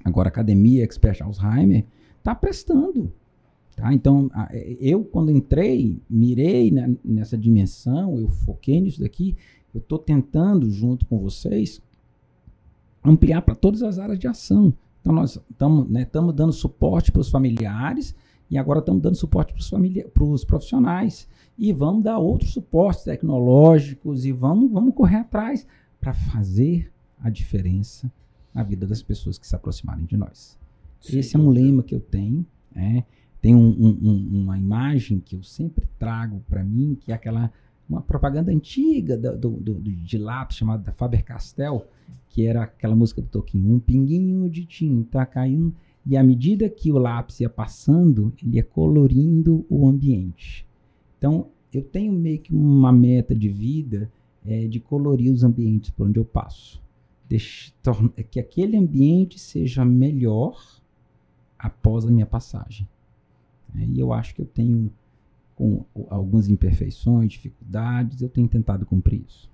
agora 0.05 0.29
academia 0.29 0.83
expert 0.83 1.21
Alzheimer, 1.21 1.83
está 2.19 2.35
prestando. 2.35 3.11
Tá? 3.75 3.91
Então, 3.91 4.29
a, 4.31 4.49
eu, 4.79 5.03
quando 5.03 5.31
entrei, 5.31 5.99
mirei 6.07 6.71
nessa 7.03 7.35
dimensão, 7.35 8.17
eu 8.19 8.29
foquei 8.29 8.79
nisso 8.79 9.01
daqui, 9.01 9.35
eu 9.73 9.79
estou 9.79 9.97
tentando, 9.97 10.69
junto 10.69 11.05
com 11.07 11.17
vocês, 11.19 11.81
ampliar 13.03 13.41
para 13.41 13.55
todas 13.55 13.81
as 13.81 13.97
áreas 13.97 14.19
de 14.19 14.27
ação. 14.27 14.73
Então, 15.01 15.11
nós 15.11 15.41
estamos 15.49 15.89
né, 15.89 16.07
dando 16.33 16.53
suporte 16.53 17.11
para 17.11 17.21
os 17.21 17.29
familiares 17.29 18.15
e 18.49 18.57
agora 18.57 18.79
estamos 18.79 19.01
dando 19.01 19.15
suporte 19.15 19.53
para 20.13 20.23
os 20.23 20.45
profissionais. 20.45 21.27
E 21.57 21.73
vamos 21.73 22.03
dar 22.03 22.19
outros 22.19 22.53
suportes 22.53 23.03
tecnológicos 23.03 24.25
e 24.25 24.31
vamos, 24.31 24.71
vamos 24.71 24.93
correr 24.93 25.17
atrás 25.17 25.65
para 25.99 26.13
fazer 26.13 26.91
a 27.19 27.29
diferença 27.29 28.11
na 28.55 28.63
vida 28.63 28.87
das 28.87 29.03
pessoas 29.03 29.37
que 29.37 29.45
se 29.45 29.53
aproximarem 29.53 30.05
de 30.05 30.15
nós. 30.15 30.57
Sim, 31.01 31.19
Esse 31.19 31.35
é 31.35 31.39
um 31.39 31.49
lema 31.49 31.83
que 31.83 31.93
eu 31.93 31.99
tenho. 31.99 32.45
Né? 32.73 33.03
Tem 33.41 33.53
um, 33.53 33.67
um, 33.67 34.41
uma 34.41 34.57
imagem 34.57 35.19
que 35.19 35.35
eu 35.35 35.43
sempre 35.43 35.85
trago 35.99 36.41
para 36.49 36.63
mim, 36.63 36.97
que 36.99 37.11
é 37.11 37.15
aquela 37.15 37.51
uma 37.87 38.01
propaganda 38.01 38.51
antiga 38.51 39.15
do, 39.15 39.37
do, 39.37 39.49
do, 39.51 39.81
de 39.81 40.17
lápis 40.17 40.57
chamada 40.57 40.91
Faber-Castell, 40.93 41.85
que 42.29 42.45
era 42.45 42.63
aquela 42.63 42.95
música 42.95 43.21
do 43.21 43.27
Toquinho, 43.27 43.75
um 43.75 43.79
pinguinho 43.79 44.49
de 44.49 44.65
tinta 44.65 45.23
caindo, 45.25 45.75
e 46.05 46.17
à 46.17 46.23
medida 46.23 46.69
que 46.69 46.91
o 46.91 46.97
lápis 46.97 47.39
ia 47.39 47.49
passando, 47.49 48.33
ele 48.41 48.57
ia 48.57 48.63
colorindo 48.63 49.65
o 49.69 49.87
ambiente. 49.87 50.65
Então, 51.17 51.47
eu 51.73 51.83
tenho 51.83 52.13
meio 52.13 52.39
que 52.39 52.53
uma 52.53 52.91
meta 52.91 53.35
de 53.35 53.49
vida 53.49 54.11
é, 54.45 54.67
de 54.67 54.79
colorir 54.79 55.31
os 55.31 55.43
ambientes 55.43 55.89
por 55.89 56.07
onde 56.07 56.19
eu 56.19 56.25
passo. 56.25 56.81
Deixe, 57.27 57.73
que 58.29 58.39
aquele 58.39 58.77
ambiente 58.77 59.39
seja 59.39 59.83
melhor 59.83 60.81
após 61.57 62.05
a 62.05 62.11
minha 62.11 62.25
passagem. 62.25 62.87
É, 63.75 63.83
e 63.83 63.99
eu 63.99 64.13
acho 64.13 64.35
que 64.35 64.41
eu 64.41 64.45
tenho 64.45 64.91
com 65.55 65.85
algumas 66.09 66.49
imperfeições, 66.49 67.31
dificuldades, 67.31 68.21
eu 68.21 68.29
tenho 68.29 68.47
tentado 68.47 68.85
cumprir 68.85 69.23
isso. 69.27 69.49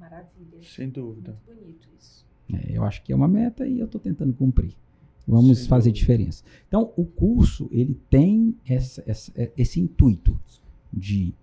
Maravilha. 0.00 0.62
Sem 0.62 0.88
dúvida. 0.88 1.36
Muito 1.46 1.60
bonito 1.60 1.88
isso. 1.98 2.26
É, 2.52 2.76
eu 2.76 2.82
acho 2.84 3.02
que 3.02 3.12
é 3.12 3.16
uma 3.16 3.28
meta 3.28 3.66
e 3.66 3.78
eu 3.78 3.86
estou 3.86 4.00
tentando 4.00 4.32
cumprir. 4.32 4.74
Vamos 5.26 5.58
Sem 5.58 5.68
fazer 5.68 5.90
dúvida. 5.90 6.00
diferença. 6.00 6.44
Então, 6.66 6.92
o 6.96 7.04
curso 7.04 7.68
ele 7.70 7.94
tem 8.10 8.56
essa, 8.66 9.02
essa, 9.06 9.32
é, 9.36 9.52
esse 9.56 9.78
intuito 9.78 10.38
de 10.92 11.34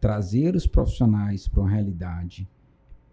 trazer 0.00 0.54
os 0.54 0.66
profissionais 0.66 1.48
para 1.48 1.60
uma 1.60 1.70
realidade 1.70 2.48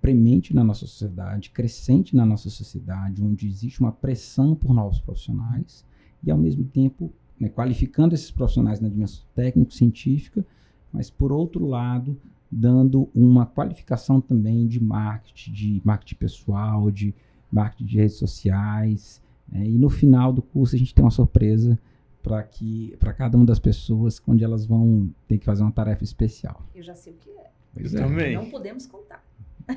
premente 0.07 0.55
na 0.55 0.63
nossa 0.63 0.87
sociedade, 0.87 1.49
crescente 1.49 2.15
na 2.15 2.25
nossa 2.25 2.49
sociedade, 2.49 3.21
onde 3.21 3.45
existe 3.45 3.81
uma 3.81 3.91
pressão 3.91 4.55
por 4.55 4.73
novos 4.73 5.01
profissionais 5.01 5.85
e, 6.23 6.31
ao 6.31 6.37
mesmo 6.37 6.63
tempo, 6.63 7.11
né, 7.37 7.49
qualificando 7.49 8.15
esses 8.15 8.31
profissionais 8.31 8.79
na 8.79 8.87
dimensão 8.87 9.25
técnico-científica, 9.35 10.45
mas, 10.93 11.09
por 11.09 11.33
outro 11.33 11.65
lado, 11.65 12.17
dando 12.49 13.09
uma 13.13 13.45
qualificação 13.45 14.21
também 14.21 14.65
de 14.65 14.81
marketing, 14.81 15.51
de 15.51 15.81
marketing 15.83 16.15
pessoal, 16.15 16.89
de 16.89 17.13
marketing 17.51 17.85
de 17.85 17.97
redes 17.97 18.15
sociais. 18.15 19.21
Né, 19.51 19.67
e 19.67 19.77
no 19.77 19.89
final 19.89 20.31
do 20.31 20.41
curso 20.41 20.73
a 20.73 20.79
gente 20.79 20.95
tem 20.95 21.03
uma 21.03 21.11
surpresa 21.11 21.77
para 22.23 22.41
que 22.43 22.95
para 22.97 23.11
cada 23.11 23.35
uma 23.35 23.45
das 23.45 23.59
pessoas, 23.59 24.21
onde 24.25 24.41
elas 24.41 24.65
vão 24.65 25.13
ter 25.27 25.37
que 25.37 25.43
fazer 25.43 25.63
uma 25.63 25.71
tarefa 25.73 26.05
especial. 26.05 26.65
Eu 26.73 26.81
já 26.81 26.95
sei 26.95 27.11
o 27.11 27.17
que 27.17 27.29
é. 27.29 27.51
Pois 27.73 27.93
Eu 27.93 28.03
também. 28.03 28.35
Não 28.35 28.49
podemos 28.49 28.87
contar. 28.87 29.26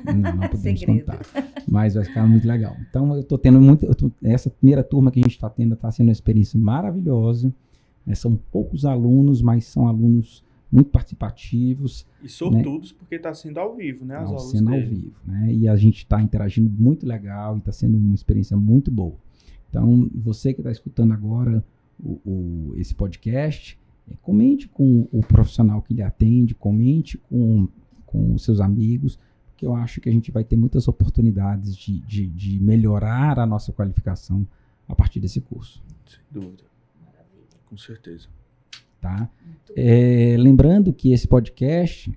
Não, 0.05 0.13
não 0.35 0.47
podemos 0.49 0.79
Segredo. 0.79 1.05
contar. 1.05 1.19
Mas 1.67 1.95
vai 1.95 2.03
ficar 2.05 2.25
muito 2.27 2.47
legal. 2.47 2.75
Então, 2.89 3.13
eu 3.13 3.21
estou 3.21 3.37
tendo 3.37 3.59
muito. 3.61 3.93
tô- 3.95 4.11
essa 4.23 4.49
primeira 4.49 4.83
turma 4.83 5.11
que 5.11 5.19
a 5.19 5.23
gente 5.23 5.33
está 5.35 5.49
tendo 5.49 5.73
está 5.73 5.91
sendo 5.91 6.07
uma 6.07 6.11
experiência 6.13 6.59
maravilhosa. 6.59 7.53
né? 8.05 8.15
São 8.15 8.35
poucos 8.51 8.85
alunos, 8.85 9.41
mas 9.41 9.65
são 9.65 9.87
alunos 9.87 10.43
muito 10.71 10.89
participativos, 10.89 12.07
E 12.23 12.29
sortudos 12.29 12.91
porque 12.93 13.15
está 13.15 13.33
sendo 13.33 13.59
ao 13.59 13.75
vivo, 13.75 14.05
né? 14.05 14.15
As 14.15 14.23
ao 14.29 14.37
aulas 14.37 14.51
sendo 14.51 14.69
ao 14.69 14.75
dele. 14.79 14.95
vivo. 14.95 15.13
Né? 15.25 15.53
E 15.53 15.67
a 15.67 15.75
gente 15.75 15.97
está 15.97 16.21
interagindo 16.21 16.69
muito 16.69 17.05
legal 17.05 17.55
e 17.55 17.59
está 17.59 17.71
sendo 17.71 17.97
uma 17.97 18.15
experiência 18.15 18.55
muito 18.55 18.89
boa. 18.89 19.15
Então, 19.69 20.09
você 20.15 20.53
que 20.53 20.61
está 20.61 20.71
escutando 20.71 21.11
agora 21.13 21.63
o, 22.03 22.19
o- 22.25 22.73
esse 22.77 22.95
podcast, 22.95 23.77
eh, 24.09 24.15
comente 24.21 24.67
com 24.67 25.07
o 25.11 25.21
profissional 25.21 25.81
que 25.81 25.93
lhe 25.93 26.01
atende, 26.01 26.55
comente 26.55 27.17
com, 27.17 27.67
com 28.05 28.33
os 28.33 28.43
seus 28.43 28.59
amigos, 28.59 29.19
porque 29.61 29.65
eu 29.65 29.75
acho 29.75 30.01
que 30.01 30.09
a 30.09 30.11
gente 30.11 30.31
vai 30.31 30.43
ter 30.43 30.55
muitas 30.55 30.87
oportunidades 30.87 31.75
de, 31.75 31.99
de, 31.99 32.27
de 32.27 32.59
melhorar 32.59 33.37
a 33.37 33.45
nossa 33.45 33.71
qualificação 33.71 34.45
a 34.87 34.95
partir 34.95 35.19
desse 35.19 35.39
curso. 35.39 35.83
Sem 36.07 36.19
dúvida, 36.31 36.63
com 37.69 37.77
certeza. 37.77 38.27
Tá? 38.99 39.29
É, 39.75 40.35
lembrando 40.37 40.91
que 40.91 41.11
esse 41.13 41.27
podcast 41.27 42.11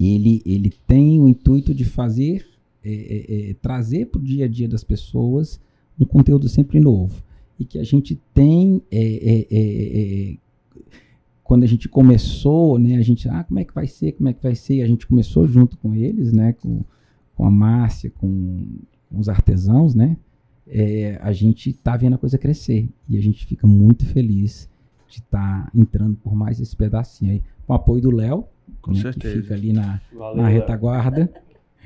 ele, 0.00 0.42
ele 0.46 0.70
tem 0.86 1.20
o 1.20 1.28
intuito 1.28 1.74
de 1.74 1.84
fazer 1.84 2.46
é, 2.82 2.92
é, 2.92 3.50
é, 3.50 3.54
trazer 3.54 4.06
para 4.06 4.20
o 4.20 4.24
dia 4.24 4.46
a 4.46 4.48
dia 4.48 4.68
das 4.68 4.84
pessoas 4.84 5.60
um 6.00 6.04
conteúdo 6.04 6.48
sempre 6.48 6.80
novo 6.80 7.22
e 7.58 7.64
que 7.64 7.78
a 7.78 7.84
gente 7.84 8.14
tem 8.32 8.80
é, 8.90 9.46
é, 9.50 10.36
quando 11.48 11.62
a 11.64 11.66
gente 11.66 11.88
começou 11.88 12.78
né 12.78 12.96
a 12.96 13.02
gente 13.02 13.28
ah 13.28 13.42
como 13.42 13.58
é 13.58 13.64
que 13.64 13.74
vai 13.74 13.86
ser 13.86 14.12
como 14.12 14.28
é 14.28 14.32
que 14.34 14.42
vai 14.42 14.54
ser 14.54 14.82
a 14.82 14.86
gente 14.86 15.06
começou 15.06 15.48
junto 15.48 15.76
com 15.78 15.94
eles 15.94 16.32
né 16.32 16.52
com, 16.52 16.84
com 17.34 17.44
a 17.46 17.50
Márcia 17.50 18.10
com, 18.18 18.66
com 19.10 19.18
os 19.18 19.28
artesãos 19.28 19.94
né 19.94 20.16
É, 20.70 21.18
a 21.22 21.32
gente 21.32 21.70
está 21.70 21.96
vendo 21.96 22.14
a 22.14 22.18
coisa 22.18 22.36
crescer 22.36 22.86
e 23.08 23.16
a 23.16 23.22
gente 23.22 23.46
fica 23.46 23.66
muito 23.66 24.04
feliz 24.04 24.68
de 25.08 25.20
estar 25.20 25.70
entrando 25.74 26.14
por 26.22 26.34
mais 26.34 26.60
esse 26.60 26.76
pedacinho 26.76 27.32
aí. 27.32 27.42
Com 27.66 27.72
o 27.72 27.76
apoio 27.76 28.02
do 28.02 28.10
Léo, 28.10 28.44
Com 28.82 28.92
né, 28.92 29.10
que 29.18 29.26
fica 29.28 29.54
ali 29.54 29.72
na, 29.72 29.98
Valeu, 30.12 30.36
na 30.36 30.48
Léo. 30.48 30.60
retaguarda, 30.60 31.32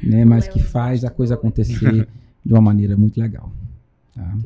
né, 0.03 0.25
mas 0.25 0.47
Léo 0.47 0.55
que 0.55 0.61
faz 0.61 1.05
a 1.05 1.11
coisa 1.11 1.35
acontecer 1.35 2.09
de 2.45 2.53
uma 2.53 2.61
maneira 2.61 2.97
muito 2.97 3.21
legal. 3.21 3.53
Tá? 4.13 4.37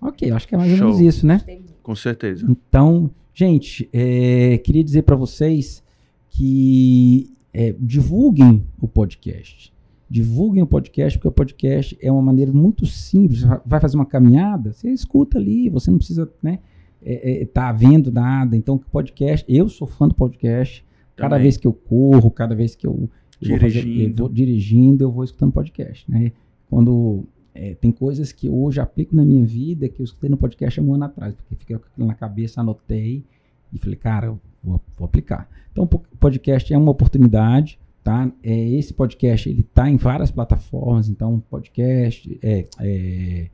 Ok, 0.00 0.30
acho 0.30 0.46
que 0.46 0.54
é 0.54 0.58
mais 0.58 0.70
ou 0.70 0.78
Show. 0.78 0.86
menos 0.86 1.00
isso, 1.00 1.26
né? 1.26 1.40
Com 1.82 1.96
certeza. 1.96 2.46
Então, 2.48 3.10
gente, 3.34 3.88
é, 3.92 4.58
queria 4.58 4.82
dizer 4.84 5.02
para 5.02 5.16
vocês 5.16 5.82
que 6.30 7.30
é, 7.52 7.74
divulguem 7.78 8.64
o 8.80 8.88
podcast. 8.88 9.72
Divulguem 10.08 10.62
o 10.62 10.66
podcast, 10.66 11.18
porque 11.18 11.28
o 11.28 11.32
podcast 11.32 11.96
é 12.00 12.10
uma 12.12 12.22
maneira 12.22 12.52
muito 12.52 12.86
simples. 12.86 13.40
Você 13.40 13.60
vai 13.66 13.80
fazer 13.80 13.96
uma 13.96 14.06
caminhada, 14.06 14.72
você 14.72 14.90
escuta 14.90 15.38
ali, 15.38 15.68
você 15.68 15.90
não 15.90 15.98
precisa 15.98 16.30
né, 16.42 16.58
é, 17.02 17.42
é, 17.42 17.46
tá 17.46 17.72
vendo 17.72 18.12
nada. 18.12 18.56
Então, 18.56 18.78
podcast, 18.78 19.44
eu 19.48 19.68
sou 19.68 19.86
fã 19.86 20.06
do 20.08 20.14
podcast. 20.14 20.84
Cada 21.16 21.30
Também. 21.36 21.42
vez 21.44 21.56
que 21.56 21.66
eu 21.66 21.72
corro, 21.72 22.30
cada 22.30 22.54
vez 22.54 22.74
que 22.74 22.86
eu, 22.86 23.08
eu 23.40 23.48
vou 23.50 23.58
fazer- 23.60 23.78
eu 23.78 23.82
Dirigindo. 23.84 24.22
vou 24.24 24.32
dirigindo, 24.32 25.04
eu 25.04 25.10
vou 25.12 25.24
escutando 25.24 25.52
podcast. 25.52 26.10
Né? 26.10 26.32
Quando 26.68 27.24
é, 27.54 27.74
tem 27.74 27.92
coisas 27.92 28.32
que 28.32 28.48
hoje 28.48 28.80
aplico 28.80 29.14
na 29.14 29.24
minha 29.24 29.44
vida 29.46 29.88
que 29.88 30.00
eu 30.00 30.04
escutei 30.04 30.28
no 30.28 30.36
podcast 30.36 30.80
há 30.80 30.82
um 30.82 30.92
ano 30.92 31.04
atrás, 31.04 31.34
porque 31.34 31.54
fiquei 31.54 31.78
na 31.96 32.14
cabeça, 32.14 32.60
anotei 32.60 33.24
e 33.72 33.78
falei, 33.78 33.96
cara, 33.96 34.34
vou, 34.62 34.80
vou 34.96 35.04
aplicar. 35.04 35.48
Então, 35.70 35.84
o 35.84 36.16
podcast 36.18 36.72
é 36.72 36.76
uma 36.76 36.90
oportunidade, 36.90 37.78
tá? 38.02 38.30
É, 38.42 38.70
esse 38.70 38.92
podcast, 38.92 39.48
ele 39.48 39.62
tá 39.62 39.88
em 39.88 39.96
várias 39.96 40.32
plataformas, 40.32 41.08
então, 41.08 41.42
podcast, 41.48 42.38
é, 42.42 42.66
é, 42.80 43.46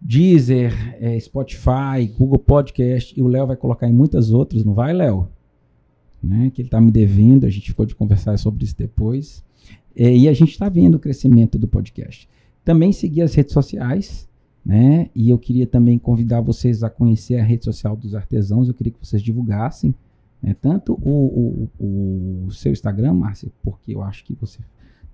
Deezer, 0.00 0.96
é, 1.00 1.18
Spotify, 1.18 2.06
Google 2.16 2.38
Podcast, 2.38 3.18
e 3.18 3.22
o 3.22 3.26
Léo 3.26 3.48
vai 3.48 3.56
colocar 3.56 3.88
em 3.88 3.92
muitas 3.92 4.30
outras, 4.30 4.64
não 4.64 4.74
vai, 4.74 4.92
Léo? 4.92 5.28
Né? 6.22 6.50
Que 6.54 6.62
ele 6.62 6.68
tá 6.68 6.80
me 6.80 6.92
devendo, 6.92 7.46
a 7.46 7.50
gente 7.50 7.66
ficou 7.66 7.84
de 7.84 7.96
conversar 7.96 8.36
sobre 8.38 8.64
isso 8.64 8.76
depois. 8.76 9.44
É, 9.96 10.16
e 10.16 10.28
a 10.28 10.32
gente 10.32 10.50
está 10.50 10.68
vendo 10.68 10.94
o 10.94 11.00
crescimento 11.00 11.58
do 11.58 11.66
podcast. 11.66 12.28
Também 12.68 12.92
seguir 12.92 13.22
as 13.22 13.32
redes 13.34 13.54
sociais, 13.54 14.28
né? 14.62 15.08
E 15.14 15.30
eu 15.30 15.38
queria 15.38 15.66
também 15.66 15.98
convidar 15.98 16.42
vocês 16.42 16.82
a 16.84 16.90
conhecer 16.90 17.36
a 17.40 17.42
rede 17.42 17.64
social 17.64 17.96
dos 17.96 18.14
artesãos. 18.14 18.68
Eu 18.68 18.74
queria 18.74 18.92
que 18.92 18.98
vocês 19.06 19.22
divulgassem, 19.22 19.94
né? 20.42 20.54
Tanto 20.60 20.92
o, 21.02 21.68
o, 21.80 22.44
o 22.46 22.50
seu 22.52 22.70
Instagram, 22.70 23.14
Márcia, 23.14 23.48
porque 23.62 23.94
eu 23.94 24.02
acho 24.02 24.22
que 24.22 24.34
você 24.34 24.58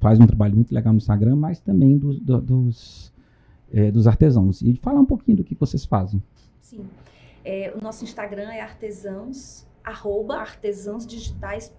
faz 0.00 0.18
um 0.18 0.26
trabalho 0.26 0.56
muito 0.56 0.74
legal 0.74 0.92
no 0.92 0.96
Instagram, 0.96 1.36
mas 1.36 1.60
também 1.60 1.96
do- 1.96 2.18
do- 2.18 2.40
dos, 2.40 3.12
é, 3.72 3.88
dos 3.88 4.08
artesãos. 4.08 4.60
E 4.60 4.74
falar 4.82 4.98
um 5.00 5.06
pouquinho 5.06 5.36
do 5.36 5.44
que 5.44 5.54
vocês 5.54 5.84
fazem. 5.84 6.20
Sim. 6.60 6.80
É, 7.44 7.72
o 7.78 7.80
nosso 7.80 8.02
Instagram 8.02 8.50
é 8.50 8.60
artesãos, 8.62 9.64
arroba 9.84 10.38
artesãos 10.38 11.06
digitais. 11.06 11.72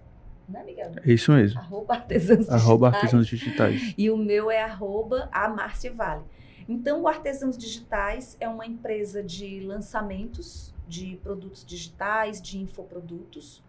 Né, 0.48 0.62
Miguel? 0.64 0.92
É 1.04 1.12
isso 1.12 1.32
mesmo. 1.32 1.58
Arroba 1.58 1.94
artesãos 1.94 2.38
digitais. 2.46 2.62
Arroba 2.62 2.88
artesãos 2.88 3.26
digitais. 3.26 3.94
E 3.98 4.10
o 4.10 4.16
meu 4.16 4.50
é 4.50 4.62
arroba 4.62 5.28
a 5.32 5.48
Márcia 5.48 5.92
Vale. 5.92 6.22
Então, 6.68 7.02
o 7.02 7.08
Artesãos 7.08 7.56
Digitais 7.56 8.36
é 8.40 8.48
uma 8.48 8.66
empresa 8.66 9.22
de 9.22 9.60
lançamentos 9.60 10.74
de 10.88 11.16
produtos 11.22 11.64
digitais, 11.64 12.42
de 12.42 12.58
infoprodutos. 12.58 13.62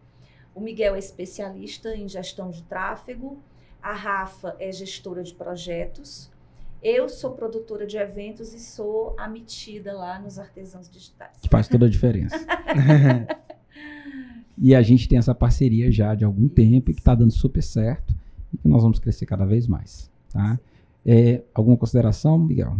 O 0.56 0.60
Miguel 0.60 0.96
é 0.96 1.00
especialista 1.00 1.96
em 1.96 2.08
gestão 2.10 2.50
de 2.50 2.64
tráfego. 2.64 3.40
A 3.82 3.94
Rafa 3.94 4.56
é 4.60 4.72
gestora 4.72 5.24
de 5.24 5.34
projetos. 5.34 6.32
Eu 6.82 7.08
sou 7.08 7.34
produtora 7.34 7.86
de 7.86 7.98
eventos 7.98 8.54
e 8.54 8.60
sou 8.60 9.16
a 9.18 9.28
metida 9.28 9.94
lá 9.94 10.20
nos 10.20 10.40
artesãos 10.40 10.90
digitais. 10.90 11.38
Que 11.42 11.50
faz 11.50 11.68
toda 11.68 11.86
a 11.86 11.90
diferença. 11.90 12.36
e 14.58 14.74
a 14.74 14.82
gente 14.82 15.08
tem 15.08 15.18
essa 15.18 15.36
parceria 15.36 15.92
já 15.92 16.16
de 16.16 16.26
algum 16.26 16.48
tempo 16.48 16.92
que 16.94 17.00
está 17.00 17.14
dando 17.14 17.32
super 17.32 17.62
certo 17.62 18.16
e 18.54 18.58
que 18.58 18.68
nós 18.68 18.82
vamos 18.82 19.00
crescer 19.00 19.26
cada 19.26 19.46
vez 19.46 19.68
mais. 19.68 20.12
Tá? 20.32 20.60
É, 21.06 21.44
alguma 21.54 21.78
consideração, 21.78 22.38
Miguel? 22.38 22.78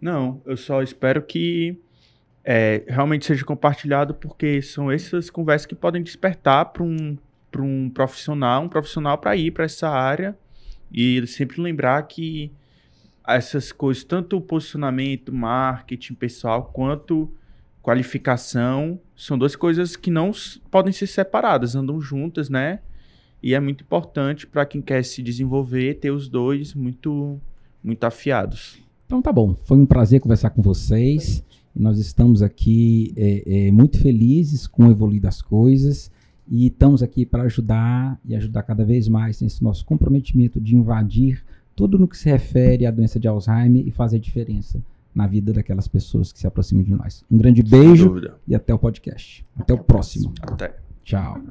Não, 0.00 0.40
eu 0.44 0.56
só 0.56 0.82
espero 0.82 1.22
que 1.22 1.78
é, 2.44 2.84
realmente 2.86 3.26
seja 3.26 3.44
compartilhado, 3.44 4.14
porque 4.14 4.62
são 4.62 4.90
essas 4.90 5.28
conversas 5.30 5.66
que 5.66 5.74
podem 5.74 6.02
despertar 6.02 6.66
para 6.66 6.82
um, 6.82 7.16
um 7.58 7.90
profissional, 7.90 8.62
um 8.62 8.68
profissional 8.68 9.18
para 9.18 9.34
ir 9.36 9.50
para 9.50 9.64
essa 9.64 9.88
área 9.88 10.36
e 10.92 11.26
sempre 11.26 11.60
lembrar 11.60 12.02
que 12.04 12.52
essas 13.26 13.72
coisas, 13.72 14.04
tanto 14.04 14.36
o 14.36 14.40
posicionamento, 14.40 15.34
marketing 15.34 16.14
pessoal, 16.14 16.70
quanto 16.72 17.30
qualificação, 17.88 19.00
são 19.16 19.38
duas 19.38 19.56
coisas 19.56 19.96
que 19.96 20.10
não 20.10 20.30
podem 20.70 20.92
ser 20.92 21.06
separadas, 21.06 21.74
andam 21.74 21.98
juntas, 21.98 22.50
né? 22.50 22.80
E 23.42 23.54
é 23.54 23.60
muito 23.60 23.82
importante 23.82 24.46
para 24.46 24.66
quem 24.66 24.82
quer 24.82 25.02
se 25.02 25.22
desenvolver 25.22 25.94
ter 25.94 26.10
os 26.10 26.28
dois 26.28 26.74
muito, 26.74 27.40
muito 27.82 28.04
afiados. 28.04 28.78
Então 29.06 29.22
tá 29.22 29.32
bom, 29.32 29.56
foi 29.64 29.78
um 29.78 29.86
prazer 29.86 30.20
conversar 30.20 30.50
com 30.50 30.60
vocês. 30.60 31.42
Nós 31.74 31.98
estamos 31.98 32.42
aqui 32.42 33.14
é, 33.16 33.68
é, 33.68 33.70
muito 33.70 33.98
felizes 33.98 34.66
com 34.66 34.88
o 34.88 34.90
evoluir 34.90 35.22
das 35.22 35.40
coisas 35.40 36.10
e 36.46 36.66
estamos 36.66 37.02
aqui 37.02 37.24
para 37.24 37.44
ajudar 37.44 38.20
e 38.22 38.36
ajudar 38.36 38.64
cada 38.64 38.84
vez 38.84 39.08
mais 39.08 39.40
nesse 39.40 39.64
nosso 39.64 39.86
comprometimento 39.86 40.60
de 40.60 40.76
invadir 40.76 41.42
tudo 41.74 41.98
no 41.98 42.06
que 42.06 42.18
se 42.18 42.28
refere 42.28 42.84
à 42.84 42.90
doença 42.90 43.18
de 43.18 43.26
Alzheimer 43.26 43.88
e 43.88 43.90
fazer 43.90 44.18
diferença 44.18 44.78
na 45.18 45.26
vida 45.26 45.52
daquelas 45.52 45.88
pessoas 45.88 46.32
que 46.32 46.38
se 46.38 46.46
aproximam 46.46 46.84
de 46.84 46.94
nós. 46.94 47.24
Um 47.28 47.36
grande 47.36 47.60
beijo 47.60 48.14
e 48.46 48.54
até 48.54 48.72
o 48.72 48.78
podcast. 48.78 49.44
Até, 49.56 49.72
até 49.72 49.74
o 49.74 49.84
próximo. 49.84 50.32
Até. 50.40 50.76
Tchau. 51.02 51.42